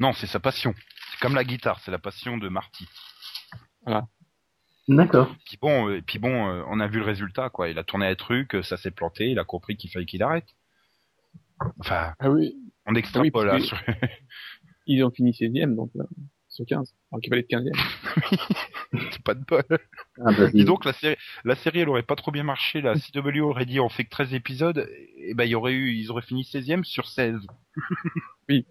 Non, 0.00 0.12
c'est 0.12 0.26
sa 0.26 0.40
passion. 0.40 0.74
C'est 1.12 1.20
comme 1.20 1.34
la 1.34 1.44
guitare, 1.44 1.78
c'est 1.80 1.90
la 1.90 1.98
passion 1.98 2.38
de 2.38 2.48
Marty. 2.48 2.86
D'accord. 4.88 5.32
Puis 5.46 5.56
bon, 5.60 5.88
euh, 5.88 6.00
puis 6.04 6.18
bon, 6.18 6.48
euh, 6.48 6.62
on 6.68 6.80
a 6.80 6.88
vu 6.88 6.98
le 6.98 7.04
résultat, 7.04 7.48
quoi. 7.50 7.68
Il 7.68 7.78
a 7.78 7.84
tourné 7.84 8.06
un 8.06 8.14
truc, 8.16 8.54
euh, 8.56 8.62
ça 8.62 8.76
s'est 8.76 8.90
planté, 8.90 9.30
il 9.30 9.38
a 9.38 9.44
compris 9.44 9.76
qu'il 9.76 9.90
fallait 9.90 10.06
qu'il 10.06 10.22
arrête. 10.22 10.46
Enfin, 11.78 12.14
Ah 12.18 12.30
oui, 12.30 12.56
on 12.86 12.94
extrapole 12.96 13.30
parce 13.30 13.44
là. 13.46 13.58
que- 13.60 13.64
sur- 13.64 13.78
ils 14.86 15.04
ont 15.04 15.10
fini 15.10 15.30
16e, 15.32 15.76
donc 15.76 15.90
euh, 15.96 16.02
sur 16.60 16.66
15. 16.66 16.94
Alors 17.10 17.20
qu'il 17.20 17.30
fallait 17.30 17.42
être 17.42 17.50
15e. 17.50 19.10
c'est 19.12 19.22
pas 19.22 19.34
de 19.34 19.44
bol. 19.44 19.62
Ah, 19.70 20.32
bah, 20.36 20.50
Dis 20.52 20.64
donc, 20.64 20.84
la 20.84 20.92
série, 20.92 21.16
la 21.44 21.54
série, 21.54 21.80
elle 21.80 21.88
aurait 21.88 22.02
pas 22.02 22.16
trop 22.16 22.30
bien 22.30 22.42
marché. 22.42 22.80
La 22.80 22.94
CW 22.94 23.40
aurait 23.40 23.66
dit, 23.66 23.80
on 23.80 23.88
fait 23.88 24.04
que 24.04 24.10
13 24.10 24.34
épisodes, 24.34 24.88
et 25.16 25.34
ben, 25.34 25.44
il 25.44 25.50
y 25.50 25.54
aurait 25.54 25.72
eu, 25.72 25.92
ils 25.94 26.10
auraient 26.10 26.22
fini 26.22 26.42
16e 26.42 26.84
sur 26.84 27.08
16. 27.08 27.36
Oui. 28.48 28.66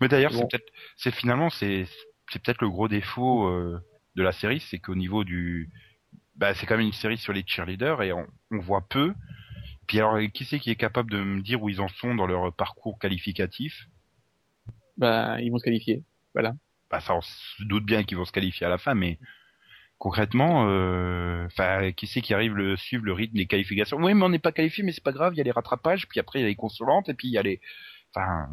Mais 0.00 0.08
d'ailleurs, 0.08 0.32
Bon. 0.32 0.38
c'est 0.38 0.48
peut-être, 0.48 0.72
c'est 0.96 1.14
finalement, 1.14 1.50
c'est, 1.50 1.86
c'est 2.30 2.40
peut-être 2.42 2.62
le 2.62 2.68
gros 2.68 2.88
défaut 2.88 3.48
euh, 3.48 3.80
de 4.16 4.22
la 4.22 4.32
série, 4.32 4.60
c'est 4.60 4.78
qu'au 4.78 4.94
niveau 4.94 5.24
du, 5.24 5.70
bah, 6.36 6.54
c'est 6.54 6.66
quand 6.66 6.76
même 6.76 6.86
une 6.86 6.92
série 6.92 7.18
sur 7.18 7.32
les 7.32 7.44
cheerleaders 7.46 8.02
et 8.02 8.12
on, 8.12 8.26
on 8.50 8.58
voit 8.58 8.86
peu. 8.88 9.14
Puis 9.86 9.98
alors, 9.98 10.18
qui 10.32 10.44
c'est 10.44 10.60
qui 10.60 10.70
est 10.70 10.76
capable 10.76 11.10
de 11.10 11.22
me 11.22 11.42
dire 11.42 11.62
où 11.62 11.68
ils 11.68 11.80
en 11.80 11.88
sont 11.88 12.14
dans 12.14 12.26
leur 12.26 12.52
parcours 12.54 12.98
qualificatif? 12.98 13.88
Bah, 14.96 15.40
ils 15.40 15.50
vont 15.50 15.58
se 15.58 15.64
qualifier. 15.64 16.02
Bah, 16.90 17.00
ça, 17.00 17.14
on 17.14 17.20
se 17.20 17.64
doute 17.64 17.84
bien 17.84 18.04
qu'ils 18.04 18.16
vont 18.18 18.24
se 18.24 18.32
qualifier 18.32 18.66
à 18.66 18.70
la 18.70 18.78
fin, 18.78 18.94
mais 18.94 19.18
concrètement, 19.98 20.68
euh, 20.68 21.46
enfin, 21.46 21.92
qui 21.92 22.06
c'est 22.06 22.20
qui 22.20 22.34
arrive 22.34 22.54
le 22.54 22.76
suivre 22.76 23.04
le 23.04 23.12
rythme 23.12 23.36
des 23.36 23.46
qualifications? 23.46 23.96
Oui, 23.98 24.14
mais 24.14 24.24
on 24.24 24.28
n'est 24.28 24.38
pas 24.38 24.52
qualifié, 24.52 24.84
mais 24.84 24.92
c'est 24.92 25.02
pas 25.02 25.12
grave. 25.12 25.34
Il 25.34 25.38
y 25.38 25.40
a 25.40 25.44
les 25.44 25.50
rattrapages, 25.50 26.08
puis 26.08 26.20
après 26.20 26.40
il 26.40 26.42
y 26.42 26.44
a 26.44 26.48
les 26.48 26.56
consolantes, 26.56 27.08
et 27.08 27.14
puis 27.14 27.28
il 27.28 27.32
y 27.32 27.38
a 27.38 27.42
les, 27.42 27.60
enfin, 28.14 28.48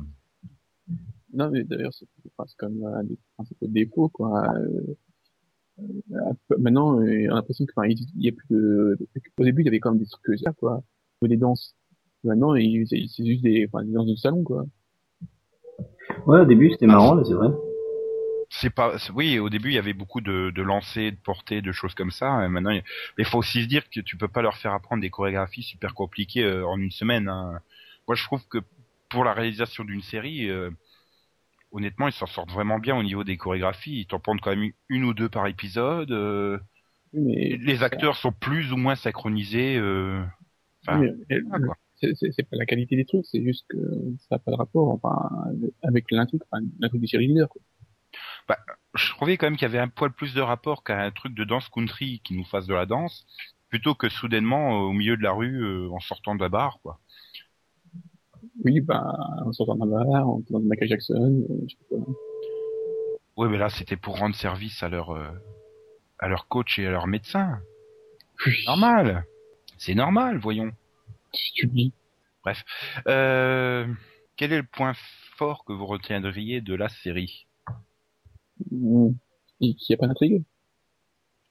Non, 1.34 1.50
mais 1.50 1.64
d'ailleurs, 1.64 1.94
c'est 1.94 2.06
enfin, 2.38 2.46
c'est 2.48 2.58
comme 2.58 2.84
un 2.86 3.04
des 3.04 3.18
principaux 3.36 3.68
défauts, 3.68 4.10
quoi. 4.10 4.54
Euh, 4.56 4.98
euh, 5.80 6.58
maintenant, 6.60 7.00
euh, 7.00 7.28
on 7.30 7.32
a 7.32 7.36
l'impression 7.36 7.66
que, 7.66 7.72
enfin, 7.76 7.88
il 7.88 7.98
y 8.16 8.30
a 8.30 8.32
plus 8.32 8.48
de, 8.50 8.98
au 9.38 9.44
début, 9.44 9.62
il 9.62 9.66
y 9.66 9.68
avait 9.70 9.80
quand 9.80 9.92
même 9.92 10.00
des 10.00 10.06
trucs 10.08 10.24
que 10.24 10.38
ça, 10.38 10.52
quoi. 10.54 10.84
Ou 11.22 11.28
des 11.28 11.38
danses. 11.38 11.76
Maintenant, 12.24 12.54
c'est 12.56 13.26
juste 13.26 13.44
des, 13.44 13.68
enfin, 13.72 13.84
des 13.84 13.92
danses 13.94 14.08
de 14.08 14.16
salon, 14.16 14.44
quoi. 14.44 14.66
Ouais, 16.28 16.42
au 16.42 16.46
début, 16.46 16.70
c'était 16.72 16.86
marrant, 16.86 17.16
là, 17.16 17.24
c'est 17.24 17.34
vrai. 17.34 17.50
C'est 18.62 18.70
pas, 18.70 18.96
oui, 19.16 19.40
au 19.40 19.50
début 19.50 19.70
il 19.70 19.74
y 19.74 19.80
avait 19.80 19.94
beaucoup 19.94 20.22
de, 20.22 20.52
de 20.52 20.62
lancers, 20.62 21.12
de 21.12 21.18
portées, 21.18 21.62
de 21.64 21.72
choses 21.72 21.96
comme 21.96 22.12
ça. 22.12 22.46
Et 22.46 22.48
maintenant, 22.48 22.72
mais 22.72 22.84
il 23.18 23.26
faut 23.26 23.40
aussi 23.40 23.64
se 23.64 23.68
dire 23.68 23.90
que 23.90 24.00
tu 24.00 24.18
peux 24.18 24.28
pas 24.28 24.44
leur 24.44 24.56
faire 24.56 24.74
apprendre 24.74 25.02
des 25.02 25.10
chorégraphies 25.10 25.64
super 25.64 25.96
compliquées 25.96 26.44
euh, 26.44 26.66
en 26.68 26.80
une 26.80 26.92
semaine. 26.92 27.28
hein. 27.28 27.60
Moi, 28.08 28.16
je 28.16 28.24
trouve 28.24 28.48
que 28.48 28.60
pour 29.10 29.24
la 29.24 29.34
réalisation 29.34 29.84
d'une 29.84 30.02
série, 30.02 30.48
euh, 30.50 30.70
honnêtement, 31.72 32.08
ils 32.08 32.14
s'en 32.14 32.28
sortent 32.28 32.52
vraiment 32.52 32.78
bien 32.78 32.96
au 32.96 33.04
niveau 33.04 33.24
des 33.24 33.36
chorégraphies. 33.36 34.02
Ils 34.02 34.06
t'en 34.06 34.20
prennent 34.20 34.40
quand 34.40 34.56
même 34.56 34.72
une 34.90 35.06
ou 35.06 35.14
deux 35.14 35.30
par 35.30 35.48
épisode. 35.48 36.12
euh, 36.12 36.60
mais, 37.14 37.58
les 37.60 37.84
acteurs 37.84 38.16
sont 38.16 38.32
plus 38.32 38.72
ou 38.72 38.78
moins 38.78 38.96
synchronisés. 38.96 39.76
euh, 39.78 40.24
c'est 41.98 42.50
pas 42.50 42.56
la 42.58 42.66
qualité 42.66 42.96
des 42.96 43.06
trucs, 43.06 43.26
c'est 43.26 43.44
juste 43.44 43.66
que 43.70 43.78
ça 44.30 44.36
n'a 44.36 44.40
pas 44.40 44.52
de 44.52 44.56
rapport, 44.56 44.90
enfin, 44.90 45.30
avec 45.84 46.10
l'intrigue, 46.12 46.42
enfin, 46.50 46.64
l'intrigue 46.80 47.02
du 47.02 47.08
cheerleader, 47.08 47.50
quoi. 47.50 47.62
Je 48.94 49.10
trouvais 49.12 49.38
quand 49.38 49.48
même 49.48 49.56
qu'il 49.56 49.68
y 49.68 49.72
avait 49.72 49.80
un 49.80 49.88
poil 49.88 50.12
plus 50.12 50.34
de 50.34 50.42
rapport 50.42 50.84
qu'à 50.84 51.02
un 51.02 51.12
truc 51.12 51.34
de 51.34 51.44
danse 51.44 51.70
country 51.70 52.22
qui 52.24 52.36
nous 52.36 52.44
fasse 52.46 52.68
de 52.68 52.74
la 52.74 52.86
danse, 52.86 53.26
plutôt 53.70 53.96
que 53.96 54.10
soudainement 54.10 54.74
euh, 54.74 54.88
au 54.88 54.92
milieu 54.92 55.18
de 55.18 55.24
la 55.24 55.32
rue 55.32 55.64
euh, 55.64 55.90
en 55.92 56.00
sortant 56.00 56.36
de 56.36 56.42
la 56.42 56.50
barre, 56.50 56.80
quoi. 56.82 57.00
Oui, 58.66 58.82
bah, 58.82 59.16
en 59.46 59.52
sortant 59.54 59.76
d'un 59.76 59.88
bar, 59.88 60.28
en 60.28 60.42
dans 60.50 60.60
Michael 60.60 60.90
Jackson, 60.90 61.46
euh, 61.50 61.66
je 61.68 61.76
sais 61.76 61.78
pas 61.90 62.04
quoi. 62.04 62.14
Ouais, 63.38 63.50
mais 63.50 63.58
là 63.58 63.70
c'était 63.70 63.96
pour 63.96 64.18
rendre 64.18 64.36
service 64.36 64.84
à 64.84 64.90
leur 64.90 65.18
à 66.20 66.28
leur 66.28 66.48
coach 66.48 66.78
et 66.78 66.86
à 66.86 66.92
leur 66.92 67.08
médecin. 67.08 67.60
Normal. 68.66 69.26
C'est 69.78 69.96
normal, 69.96 70.38
voyons. 70.38 70.72
Si 71.34 71.54
tu 71.54 71.68
dis. 71.68 71.94
Euh, 73.08 73.88
quel 74.36 74.54
est 74.54 74.58
le 74.58 74.64
point 74.64 74.94
fort 75.38 75.64
que 75.66 75.74
vous 75.74 75.86
retiendriez 75.86 76.62
de 76.62 76.76
la 76.76 76.90
série? 76.90 77.48
Et 79.62 79.76
qu'il 79.76 79.94
n'y 79.94 79.96
a 79.96 79.98
pas 79.98 80.08
d'intrigue. 80.08 80.44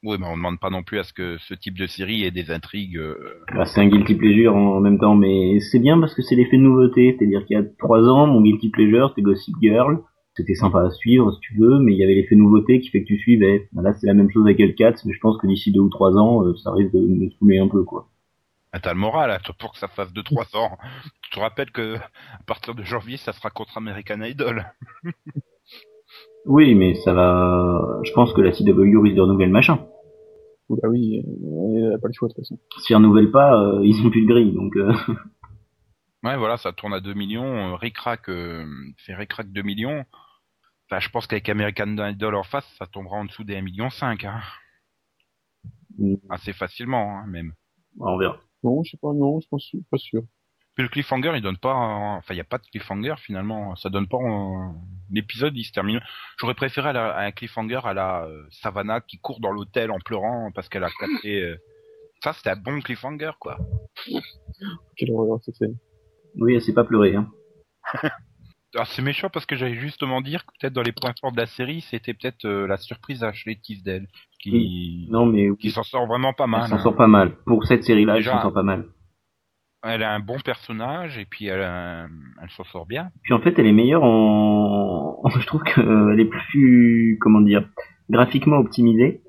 Oui, 0.03 0.17
mais 0.19 0.27
on 0.27 0.37
demande 0.37 0.59
pas 0.59 0.71
non 0.71 0.83
plus 0.83 0.99
à 0.99 1.05
ce 1.05 1.13
que 1.13 1.37
ce 1.39 1.53
type 1.53 1.77
de 1.79 1.87
série 1.87 2.25
ait 2.25 2.31
des 2.31 2.51
intrigues. 2.51 2.97
euh, 2.97 3.45
Bah, 3.55 3.67
c'est 3.67 3.83
un 3.83 3.89
guilty 3.89 4.15
pleasure 4.15 4.57
en, 4.57 4.77
en 4.77 4.81
même 4.81 4.99
temps, 4.99 5.15
mais 5.15 5.61
c'est 5.61 5.79
bien 5.79 6.01
parce 6.01 6.15
que 6.15 6.23
c'est 6.23 6.37
l'effet 6.37 6.57
de 6.57 6.63
nouveauté. 6.63 7.15
C'est-à-dire 7.19 7.45
qu'il 7.45 7.57
y 7.57 7.61
a 7.61 7.65
trois 7.79 8.03
ans, 8.09 8.27
mon 8.27 8.41
guilty 8.41 8.71
pleasure, 8.71 9.11
c'était 9.11 9.23
Gossip 9.23 9.55
Girl. 9.61 10.03
C'était 10.37 10.55
sympa 10.55 10.81
à 10.87 10.91
suivre, 10.91 11.33
si 11.35 11.41
tu 11.41 11.55
veux, 11.59 11.81
mais 11.81 11.93
il 11.93 11.99
y 11.99 12.05
avait 12.05 12.15
l'effet 12.15 12.37
nouveauté 12.37 12.81
qui 12.81 12.89
fait 12.89 13.03
que 13.03 13.09
tu 13.09 13.19
suivais. 13.19 13.69
Bah, 13.73 13.83
Là, 13.83 13.93
c'est 13.93 14.07
la 14.07 14.15
même 14.15 14.31
chose 14.31 14.45
avec 14.47 14.59
Hellcat, 14.59 14.95
mais 15.05 15.13
je 15.13 15.19
pense 15.21 15.37
que 15.37 15.47
d'ici 15.47 15.71
deux 15.71 15.81
ou 15.81 15.91
trois 15.91 16.17
ans, 16.17 16.47
euh, 16.47 16.57
ça 16.57 16.73
risque 16.73 16.93
de 16.95 17.01
me 17.01 17.29
saouler 17.39 17.59
un 17.59 17.69
peu, 17.69 17.83
quoi. 17.85 18.09
Ah, 18.73 18.79
t'as 18.81 18.95
le 18.95 19.01
moral, 19.01 19.33
hein, 19.33 19.39
pour 19.59 19.73
que 19.73 19.79
ça 19.79 19.89
fasse 19.89 20.13
2-3 20.13 20.57
ans. 20.57 20.79
Tu 21.23 21.31
te 21.31 21.41
rappelles 21.41 21.73
que 21.73 21.97
à 21.97 22.43
partir 22.47 22.75
de 22.77 22.85
janvier, 22.85 23.17
ça 23.17 23.33
sera 23.33 23.51
contre 23.51 23.77
American 23.77 24.23
Idol. 24.23 24.65
Oui, 26.47 26.75
mais 26.75 26.95
ça 26.95 27.13
va... 27.13 28.01
Je 28.03 28.13
pense 28.13 28.33
que 28.33 28.41
la 28.41 28.53
CW 28.53 29.01
risque 29.01 29.17
de 29.17 29.21
renouveler 29.21 29.47
le 29.47 29.53
machin. 29.53 29.79
bah 30.69 30.89
oui, 30.89 31.19
euh, 31.19 31.79
il 31.79 31.93
a 31.95 31.99
pas 31.99 32.09
le 32.09 32.13
choix 32.13 32.29
de 32.29 32.35
toute 32.35 32.45
façon. 32.45 32.59
S'ils 32.79 32.97
renouvellent 32.97 33.31
pas, 33.31 33.61
euh, 33.61 33.81
ils 33.85 34.05
ont 34.05 34.11
plus 34.11 34.23
de 34.23 34.27
grille, 34.27 34.53
donc 34.53 34.77
euh, 34.77 34.93
Ouais, 36.23 36.37
voilà, 36.37 36.59
ça 36.59 36.73
tourne 36.73 36.93
à 36.93 37.01
2 37.01 37.15
millions. 37.15 37.73
Euh, 37.73 37.77
Rick-Rack 37.77 38.29
euh, 38.29 38.67
fait 38.99 39.15
Rick-Rack 39.15 39.51
2 39.53 39.63
millions. 39.63 40.05
Enfin, 40.87 41.01
je 41.01 41.09
pense 41.09 41.27
qu'avec 41.27 41.49
American 41.49 41.97
Idol 41.97 42.35
en 42.35 42.43
face, 42.43 42.67
ça 42.79 42.87
tombera 42.87 43.17
en 43.17 43.25
dessous 43.25 43.45
des 43.45 43.55
1,5 43.55 43.63
million. 43.65 43.89
Hein. 44.03 44.41
Mm. 45.99 46.17
Assez 46.29 46.53
facilement, 46.53 47.19
hein, 47.19 47.27
même. 47.27 47.55
on 47.99 48.19
verra. 48.19 48.39
Non, 48.63 48.83
je 48.83 48.91
sais 48.91 48.99
pas, 49.01 49.13
non, 49.15 49.41
je 49.41 49.49
pense 49.49 49.75
pas 49.91 49.97
sûr. 49.97 50.23
Le 50.81 50.89
cliffhanger, 50.89 51.33
il 51.37 51.43
donne 51.43 51.57
pas, 51.59 51.75
en- 51.75 52.17
enfin, 52.17 52.35
il 52.35 52.37
y 52.37 52.41
a 52.41 52.45
pas 52.45 52.59
de 52.59 52.67
cliffhanger 52.67 53.15
finalement. 53.19 53.75
Ça 53.77 53.89
donne 53.91 54.09
pas. 54.09 54.17
en- 54.19 54.75
L'épisode, 55.13 55.57
il 55.57 55.65
se 55.65 55.73
termine. 55.73 56.01
J'aurais 56.39 56.55
préféré 56.55 56.91
à, 56.91 56.93
la- 56.93 57.11
à 57.17 57.23
un 57.25 57.33
cliffhanger 57.33 57.81
à 57.85 57.93
la 57.95 58.25
euh, 58.27 58.45
Savannah 58.51 59.01
qui 59.01 59.19
court 59.19 59.41
dans 59.41 59.51
l'hôtel 59.51 59.91
en 59.91 59.99
pleurant 59.99 60.51
parce 60.55 60.69
qu'elle 60.69 60.85
a 60.85 60.91
capté. 61.01 61.43
euh, 61.43 61.57
Ça, 62.23 62.33
c'était 62.35 62.51
un 62.51 62.57
bon 62.57 62.81
cliffhanger, 62.81 63.31
quoi. 63.41 63.59
Quelle 64.97 65.11
horreur 65.13 65.41
cette 65.43 65.55
scène. 65.57 65.77
Oui, 66.37 66.55
elle 66.55 66.61
s'est 66.63 66.75
pas 66.75 66.85
pleurée. 66.85 67.17
Hein. 67.17 67.29
Ah, 68.77 68.85
c'est 68.85 69.03
méchant 69.03 69.29
parce 69.31 69.47
que 69.47 69.57
j'allais 69.57 69.75
justement 69.75 70.21
dire 70.21 70.47
que 70.47 70.53
peut-être 70.61 70.73
dans 70.73 70.83
les 70.83 70.93
points 70.93 71.13
forts 71.21 71.33
de 71.33 71.37
la 71.39 71.47
série, 71.47 71.81
c'était 71.81 72.15
peut-être 72.15 72.45
euh, 72.45 72.69
la 72.69 72.77
surprise 72.77 73.25
à 73.25 73.29
Ashley 73.31 73.57
Tisdale 73.61 74.07
qui, 74.41 75.09
Non, 75.11 75.27
mais 75.27 75.49
qui 75.59 75.73
s'en 75.73 75.83
sort 75.83 76.07
vraiment 76.07 76.33
pas 76.35 76.45
elle 76.45 76.51
mal. 76.51 76.69
s'en 76.69 76.77
hein. 76.77 76.79
sort 76.79 76.95
pas 76.95 77.09
mal. 77.09 77.35
Pour 77.47 77.65
cette 77.67 77.83
série-là, 77.83 78.13
elle 78.13 78.19
Déjà- 78.21 78.35
s'en 78.35 78.43
sort 78.43 78.53
pas 78.53 78.63
mal. 78.63 78.85
Elle 79.83 80.03
a 80.03 80.13
un 80.15 80.21
bon 80.21 80.39
personnage 80.41 81.17
et 81.17 81.25
puis 81.25 81.47
elle, 81.47 81.63
a 81.63 82.03
un- 82.05 82.11
elle 82.43 82.51
s'en 82.51 82.65
sort 82.65 82.87
bien. 82.87 83.11
Puis 83.23 83.33
en 83.33 83.41
fait, 83.41 83.59
elle 83.59 83.67
est 83.67 83.73
meilleure 83.73 84.05
en... 84.05 85.23
Je 85.41 85.47
trouve 85.47 85.63
qu'elle 85.63 86.21
est 86.21 86.25
plus... 86.29 87.19
Comment 87.21 87.41
dire 87.41 87.67
Graphiquement 88.11 88.59
optimisée. 88.59 89.23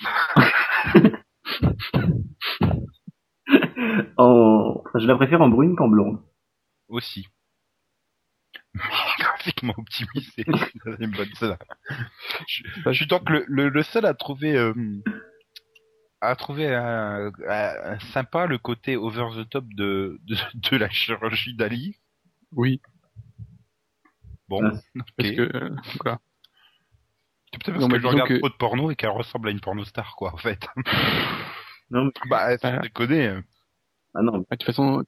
en... 4.16 4.82
enfin, 4.86 4.98
je 4.98 5.06
la 5.06 5.16
préfère 5.16 5.40
en 5.42 5.48
brune 5.48 5.76
qu'en 5.76 5.88
blonde. 5.88 6.18
aussi. 6.88 7.26
Graphiquement 9.18 9.74
optimisé. 9.76 10.30
C'est 10.36 10.46
une 11.00 11.10
bonne. 11.12 11.28
Je, 12.46 12.62
je 12.86 12.92
suis 12.92 13.06
donc 13.06 13.28
le, 13.30 13.44
le, 13.48 13.68
le 13.68 13.82
seul 13.82 14.04
à 14.06 14.14
trouver 14.14 14.56
euh, 14.56 14.74
un, 16.34 17.32
un- 17.48 17.92
un 17.92 17.98
sympa 18.12 18.46
le 18.46 18.58
côté 18.58 18.96
over 18.96 19.28
the 19.36 19.48
top 19.48 19.64
de, 19.74 20.18
de, 20.24 20.36
de 20.70 20.76
la 20.76 20.88
chirurgie 20.90 21.54
d'Ali. 21.54 21.96
Oui, 22.52 22.80
Bon, 24.48 24.60
Ah, 24.64 24.70
parce 25.16 25.28
ok. 25.30 25.36
que, 25.36 25.56
euh, 25.56 25.70
voilà. 26.04 26.20
C'est 27.52 27.62
peut-être 27.64 27.78
parce 27.78 27.92
que 27.92 27.98
je 28.00 28.06
regarde 28.06 28.28
que- 28.28 28.38
trop 28.38 28.48
de 28.48 28.54
porno 28.54 28.90
et 28.90 28.96
qu'elle 28.96 29.10
ressemble 29.10 29.48
à 29.48 29.50
une 29.50 29.60
pornostar, 29.60 30.14
quoi, 30.16 30.32
en 30.32 30.36
fait. 30.36 30.66
Non, 31.90 32.04
mais- 32.06 32.12
bah, 32.28 32.46
Ah. 32.50 32.56
c'est 32.60 32.80
déconné. 32.80 33.26
euh. 33.28 33.40
Ah 34.14 34.22
non, 34.22 34.44
Ah, 34.50 34.54
De 34.54 34.56
toute 34.56 34.64
façon, 34.64 35.04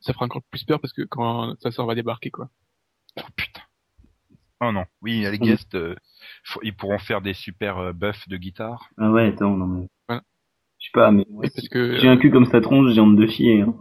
ça 0.00 0.12
fera 0.12 0.24
encore 0.26 0.42
plus 0.50 0.64
peur 0.64 0.80
parce 0.80 0.92
que 0.92 1.02
quand 1.02 1.54
sa 1.60 1.70
sœur 1.72 1.86
va 1.86 1.94
débarquer, 1.94 2.30
quoi. 2.30 2.50
Oh 3.18 3.22
putain. 3.36 3.62
Oh 4.60 4.70
non. 4.72 4.84
Oui, 5.02 5.20
les 5.20 5.30
Oui. 5.30 5.38
guests, 5.38 5.74
euh, 5.74 5.96
ils 6.62 6.74
pourront 6.76 6.98
faire 6.98 7.20
des 7.20 7.34
super 7.34 7.78
euh, 7.78 7.92
buffs 7.92 8.28
de 8.28 8.36
guitare. 8.36 8.88
ah 8.98 9.10
ouais, 9.10 9.28
attends, 9.28 9.56
non 9.56 9.66
mais... 9.66 9.88
Voilà. 10.08 10.22
Je 10.84 10.90
sais 10.90 10.92
pas, 10.92 11.10
mais... 11.10 11.24
parce 11.40 11.68
que, 11.68 11.96
J'ai 11.96 12.08
un 12.08 12.18
cul 12.18 12.30
comme 12.30 12.44
sa 12.44 12.60
tronche, 12.60 12.92
j'ai 12.92 13.00
honte 13.00 13.16
de 13.16 13.26
chier. 13.26 13.62
Hein. 13.62 13.74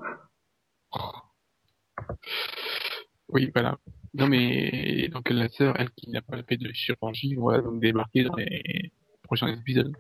oui, 3.28 3.52
voilà. 3.54 3.78
Non, 4.14 4.28
mais, 4.28 5.10
donc, 5.10 5.30
la 5.30 5.50
sœur, 5.50 5.76
elle, 5.78 5.90
qui 5.92 6.10
n'a 6.12 6.22
pas 6.22 6.42
fait 6.44 6.56
de 6.56 6.72
chirurgie, 6.72 7.36
va 7.36 7.60
donc 7.60 7.82
débarquer 7.82 8.24
dans 8.24 8.36
les 8.36 8.94
prochains 9.22 9.48
épisodes. 9.48 9.94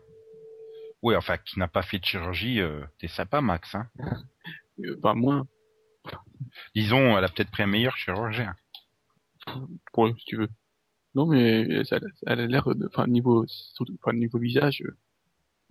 Oui, 1.01 1.13
enfin, 1.17 1.35
qui 1.37 1.59
n'a 1.59 1.67
pas 1.67 1.81
fait 1.81 1.99
de 1.99 2.05
chirurgie, 2.05 2.61
euh, 2.61 2.85
t'es 2.99 3.09
sympa, 3.09 3.41
Max. 3.41 3.75
Hein. 3.75 3.87
Euh, 4.79 4.95
Enfin, 4.97 5.13
moins, 5.13 5.45
Disons, 6.73 7.15
elle 7.15 7.23
a 7.23 7.29
peut-être 7.29 7.51
pris 7.51 7.61
un 7.61 7.67
meilleur 7.67 7.95
chirurgien. 7.95 8.55
pour, 9.91 10.07
si 10.17 10.25
tu 10.25 10.35
veux. 10.35 10.49
Non, 11.13 11.27
mais, 11.27 11.85
ça, 11.85 11.99
elle 12.25 12.39
a 12.39 12.47
l'air 12.47 12.73
de, 12.73 12.87
enfin, 12.87 13.05
niveau, 13.05 13.45
surtout, 13.45 13.95
enfin, 14.01 14.17
niveau 14.17 14.39
visage, 14.39 14.81
euh, 14.81 14.97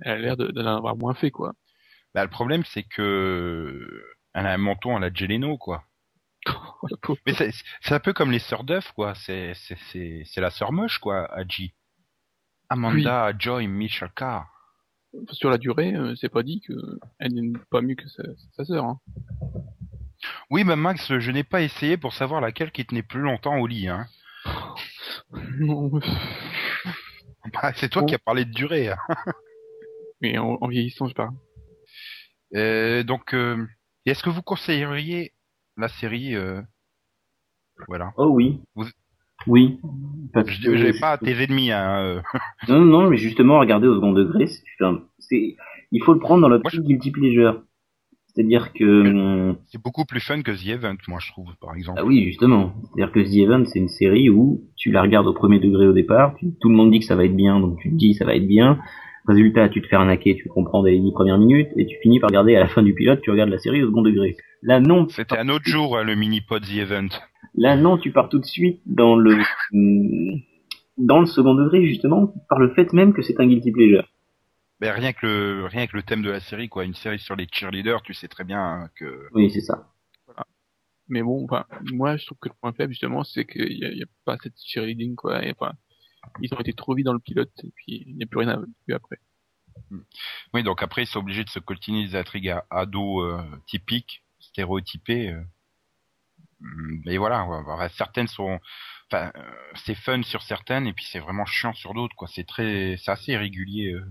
elle 0.05 0.12
a 0.12 0.19
l'air 0.19 0.37
de- 0.37 0.49
d'en 0.49 0.77
avoir 0.77 0.97
moins 0.97 1.15
fait, 1.15 1.31
quoi. 1.31 1.53
Bah, 2.15 2.23
le 2.25 2.31
problème, 2.31 2.62
c'est 2.65 2.83
que 2.83 4.05
elle 4.35 4.47
a 4.47 4.53
un 4.53 4.59
menton 4.59 4.97
à 4.97 5.01
la 5.01 5.12
Jeleno, 5.12 5.57
quoi. 5.59 5.85
Mais 7.27 7.35
c'est 7.35 7.95
un 7.95 8.01
peu 8.01 8.12
comme 8.12 8.31
les 8.33 8.38
sœurs 8.41 8.65
d'œufs, 8.65 8.93
quoi. 8.93 9.15
C'est 9.15 9.53
c'est 9.55 9.79
c'est 9.91 10.23
c'est 10.27 10.41
la 10.41 10.51
sœur 10.51 10.73
moche, 10.73 10.99
quoi, 10.99 11.27
Haji. 11.33 11.73
Amanda 12.69 13.33
Joy 13.38 13.67
Michalka. 13.69 14.47
Sur 15.31 15.51
la 15.51 15.59
durée, 15.59 15.95
euh, 15.95 16.15
c'est 16.17 16.31
pas 16.31 16.43
dit 16.43 16.61
que 16.62 16.73
elle 17.19 17.35
n'est 17.35 17.59
pas 17.71 17.83
mieux 17.83 17.95
que 17.95 18.09
sa, 18.09 18.23
sa 18.57 18.65
sœur, 18.65 18.85
hein. 18.87 18.99
Oui, 20.51 20.65
mais 20.65 20.77
Max, 20.77 21.19
je 21.19 21.31
n'ai 21.31 21.45
pas 21.45 21.62
essayé 21.62 21.97
pour 21.97 22.15
savoir 22.15 22.41
laquelle 22.41 22.71
qui 22.73 22.85
tenait 22.87 23.03
plus 23.03 23.21
longtemps 23.21 23.59
au 23.59 23.67
lit. 23.67 23.88
Hein. 23.88 24.07
Non, 25.61 25.91
Bah, 27.53 27.73
c'est 27.75 27.88
toi 27.88 28.05
qui 28.05 28.15
as 28.15 28.19
parlé 28.19 28.45
de 28.45 28.53
durée. 28.53 28.88
hein. 28.91 28.97
Mais 30.23 30.39
en, 30.39 30.57
en 30.61 30.69
vieillissant, 30.69 31.07
je 31.09 31.15
parle. 31.15 31.33
Euh, 32.55 33.03
donc, 33.03 33.35
euh, 33.35 33.57
est-ce 34.07 34.23
que 34.23 34.31
vous 34.31 34.43
conseilleriez 34.43 35.33
la 35.77 35.89
série 35.89 36.35
euh, 36.35 36.61
Voilà. 37.89 38.13
Oh 38.17 38.29
oui. 38.29 38.61
Vous- 38.75 38.85
Oui. 39.47 39.79
Parce 40.33 40.49
Je 40.51 40.71
vais 40.71 40.99
pas 40.99 41.13
à 41.13 41.19
tes 41.19 41.43
ennemis. 41.43 41.71
Hein, 41.73 42.01
euh. 42.05 42.21
Non, 42.69 42.81
non, 42.81 43.11
mais 43.11 43.17
justement, 43.17 43.59
regarder 43.59 43.87
au 43.89 43.95
second 43.97 44.13
degré, 44.13 44.47
c'est, 45.19 45.57
il 45.91 46.03
faut 46.03 46.13
le 46.15 46.21
prendre 46.21 46.43
dans 46.43 46.49
l'optique 46.49 46.81
guilty 46.83 47.11
pleasure. 47.11 47.63
C'est-à-dire 48.35 48.73
que, 48.73 48.85
hum, 48.85 49.59
C'est 49.67 49.83
beaucoup 49.83 50.05
plus 50.07 50.21
fun 50.21 50.41
que 50.43 50.53
The 50.53 50.67
Event, 50.69 50.97
moi, 51.09 51.19
je 51.21 51.29
trouve, 51.33 51.55
par 51.61 51.75
exemple. 51.75 51.99
ah 52.01 52.05
oui, 52.05 52.25
justement. 52.25 52.73
C'est-à-dire 52.85 53.13
que 53.13 53.21
The 53.21 53.35
Event, 53.47 53.65
c'est 53.67 53.79
une 53.79 53.89
série 53.91 54.31
où 54.31 54.63
tu 54.77 54.91
la 54.91 55.03
regardes 55.03 55.27
au 55.27 55.35
premier 55.35 55.59
degré 55.59 55.87
au 55.87 55.93
départ, 55.93 56.35
tu- 56.37 56.55
tout 56.61 56.69
le 56.71 56.75
monde 56.75 56.91
dit 56.93 57.01
que 57.01 57.05
ça 57.05 57.15
va 57.17 57.25
être 57.27 57.37
bien, 57.37 57.61
donc 57.61 57.79
tu 57.81 57.91
te 57.91 57.95
dis 57.95 58.15
ça 58.15 58.25
va 58.25 58.35
être 58.35 58.47
bien. 58.47 58.79
Résultat, 59.27 59.69
tu 59.69 59.81
te 59.81 59.87
fais 59.87 59.97
arnaquer, 59.97 60.37
tu 60.37 60.49
comprends 60.49 60.83
dès 60.83 60.93
les 60.93 61.13
premières 61.13 61.39
minutes, 61.39 61.69
et 61.77 61.87
tu 61.87 61.97
finis 62.03 62.19
par 62.19 62.29
regarder 62.29 62.57
à 62.57 62.61
la 62.61 62.67
fin 62.67 62.83
du 62.83 62.95
pilote, 62.95 63.21
tu 63.23 63.31
regardes 63.31 63.51
la 63.51 63.59
série 63.59 63.83
au 63.83 63.89
second 63.89 64.03
degré. 64.03 64.37
Là, 64.63 64.81
non. 64.81 65.07
tu 65.07 65.15
C'était 65.15 65.39
un 65.39 65.49
autre 65.49 65.65
jour, 65.67 65.97
hein, 65.97 66.03
le 66.03 66.15
mini-pod 66.15 66.63
The 66.63 66.77
Event. 66.79 67.09
Là, 67.55 67.77
non, 67.77 67.99
tu 67.99 68.11
pars 68.11 68.29
tout 68.29 68.39
de 68.39 68.45
suite 68.45 68.81
dans 68.87 69.17
le 69.17 69.37
hum, 69.73 70.41
dans 70.99 71.21
le 71.21 71.27
second 71.27 71.55
degré 71.55 71.87
justement 71.87 72.33
par 72.49 72.59
le 72.59 72.73
fait 72.75 72.93
même 72.93 73.13
que 73.13 73.23
c'est 73.23 73.39
un 73.41 73.47
guilty 73.47 73.73
pleasure. 73.73 74.09
Ben, 74.81 74.93
rien 74.93 75.13
que 75.13 75.27
le 75.27 75.67
rien 75.67 75.87
que 75.87 75.97
le 75.97 76.03
thème 76.03 76.23
de 76.23 76.31
la 76.31 76.41
série, 76.41 76.69
quoi. 76.69 76.85
Une 76.85 76.95
série 76.95 77.19
sur 77.19 77.37
les 77.37 77.47
cheerleaders, 77.51 78.03
tu 78.03 78.15
sais 78.15 78.29
très 78.29 78.45
bien 78.45 78.89
que. 78.97 79.29
Oui, 79.33 79.51
c'est 79.51 79.61
ça. 79.61 79.89
Mais 81.09 81.23
bon, 81.23 81.45
enfin, 81.45 81.67
moi, 81.93 82.17
je 82.17 82.25
trouve 82.25 82.39
que 82.39 82.49
le 82.49 82.55
point 82.61 82.73
faible, 82.73 82.93
justement, 82.93 83.23
c'est 83.23 83.45
qu'il 83.45 83.79
y 83.79 83.85
a, 83.85 83.91
il 83.91 83.99
y 83.99 84.03
a 84.03 84.07
pas 84.25 84.39
cette 84.43 84.55
cheerleading, 84.65 85.15
quoi. 85.15 85.45
Et, 85.45 85.53
enfin, 85.53 85.73
ils 86.41 86.53
ont 86.55 86.61
été 86.61 86.73
trop 86.73 86.95
vite 86.95 87.07
dans 87.07 87.13
le 87.13 87.19
pilote, 87.19 87.53
et 87.63 87.71
puis 87.75 88.05
il 88.07 88.17
n'y 88.17 88.25
a 88.25 88.27
plus 88.27 88.41
rien 88.41 88.51
à 88.51 88.59
vu 88.59 88.95
après. 88.95 89.19
Oui, 90.55 90.63
donc 90.63 90.83
après, 90.83 91.03
ils 91.03 91.07
sont 91.07 91.19
obligés 91.21 91.45
de 91.45 91.51
se 91.51 91.59
coltiner 91.59 92.07
des 92.07 92.17
intrigues 92.17 92.51
à 92.51 92.65
ados 92.71 93.25
euh, 93.25 93.43
typiques, 93.67 94.25
stéréotypés. 94.41 95.31
euh. 95.31 95.43
Hum, 96.63 97.03
Mais 97.05 97.17
voilà, 97.17 97.47
certaines 97.91 98.29
sont, 98.29 98.61
enfin, 99.11 99.33
euh, 99.37 99.53
c'est 99.85 99.95
fun 99.95 100.23
sur 100.23 100.43
certaines 100.43 100.87
et 100.87 100.93
puis 100.93 101.05
c'est 101.05 101.19
vraiment 101.19 101.45
chiant 101.45 101.73
sur 101.73 101.95
d'autres, 101.95 102.17
quoi. 102.17 102.29
C'est 102.29 102.47
très, 102.47 102.97
c'est 102.99 103.11
assez 103.11 103.33
irrégulier 103.33 103.93
euh, 103.93 104.05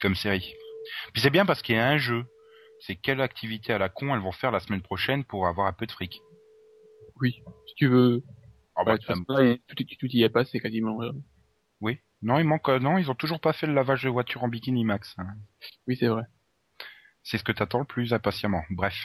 comme 0.00 0.14
série. 0.14 0.54
Puis 1.12 1.22
c'est 1.22 1.30
bien 1.30 1.46
parce 1.46 1.62
qu'il 1.62 1.76
y 1.76 1.78
a 1.78 1.88
un 1.88 1.98
jeu. 1.98 2.26
C'est 2.80 2.96
quelle 2.96 3.20
activité 3.22 3.72
à 3.72 3.78
la 3.78 3.88
con 3.88 4.14
elles 4.14 4.20
vont 4.20 4.32
faire 4.32 4.50
la 4.50 4.60
semaine 4.60 4.82
prochaine 4.82 5.24
pour 5.24 5.46
avoir 5.46 5.66
un 5.66 5.72
peu 5.72 5.86
de 5.86 5.92
fric? 5.92 6.20
Oui, 7.20 7.42
si 7.66 7.74
tu 7.76 7.86
veux. 7.86 8.22
Ah 8.76 8.84
bah, 8.84 8.96
là, 8.96 9.56
tout, 9.68 9.82
y- 9.82 9.96
tout 9.96 10.06
y 10.10 10.22
est 10.22 10.28
passé 10.30 10.60
quasiment. 10.60 11.02
euh. 11.02 11.12
oui. 11.80 11.98
Non, 12.22 12.38
il 12.38 12.44
manque, 12.44 12.68
euh, 12.70 12.78
non, 12.78 12.96
ils 12.96 13.10
ont 13.10 13.14
toujours 13.14 13.40
pas 13.40 13.52
fait 13.52 13.66
le 13.66 13.74
lavage 13.74 14.02
de 14.04 14.08
voiture 14.08 14.42
en 14.44 14.48
bikini 14.48 14.84
max. 14.84 15.14
hein. 15.18 15.26
Oui, 15.86 15.96
c'est 15.98 16.06
vrai. 16.08 16.22
C'est 17.22 17.36
ce 17.38 17.44
que 17.44 17.52
t'attends 17.52 17.80
le 17.80 17.84
plus 17.84 18.12
impatiemment. 18.14 18.62
Bref. 18.70 18.96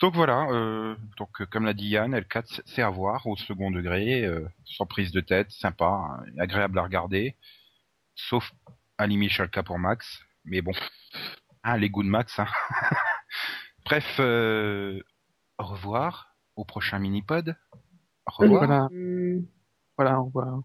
Donc 0.00 0.14
voilà, 0.14 0.46
euh, 0.50 0.94
donc 1.18 1.40
euh, 1.40 1.46
comme 1.46 1.64
l'a 1.64 1.72
dit 1.72 1.88
Yann, 1.88 2.14
L4 2.14 2.60
c'est- 2.66 2.82
à 2.82 2.90
voir 2.90 3.26
au 3.26 3.36
second 3.36 3.70
degré, 3.70 4.24
euh, 4.26 4.46
sans 4.64 4.84
prise 4.86 5.12
de 5.12 5.20
tête, 5.20 5.50
sympa, 5.52 5.86
hein, 5.86 6.24
agréable 6.38 6.78
à 6.78 6.82
regarder, 6.82 7.36
sauf 8.14 8.52
Ali 8.98 9.16
Michalka 9.16 9.62
pour 9.62 9.78
Max, 9.78 10.20
mais 10.44 10.60
bon, 10.62 10.72
ah 11.62 11.78
les 11.78 11.88
goûts 11.90 12.02
de 12.02 12.08
Max. 12.08 12.38
Hein. 12.38 12.46
Bref, 13.86 14.16
euh, 14.20 15.00
au 15.58 15.64
revoir, 15.64 16.34
au 16.56 16.64
prochain 16.64 16.98
mini-pod. 16.98 17.56
Au 18.26 18.42
revoir. 18.42 18.66
Voilà. 18.66 18.88
Voilà, 19.96 20.20
au 20.20 20.24
revoir. 20.24 20.62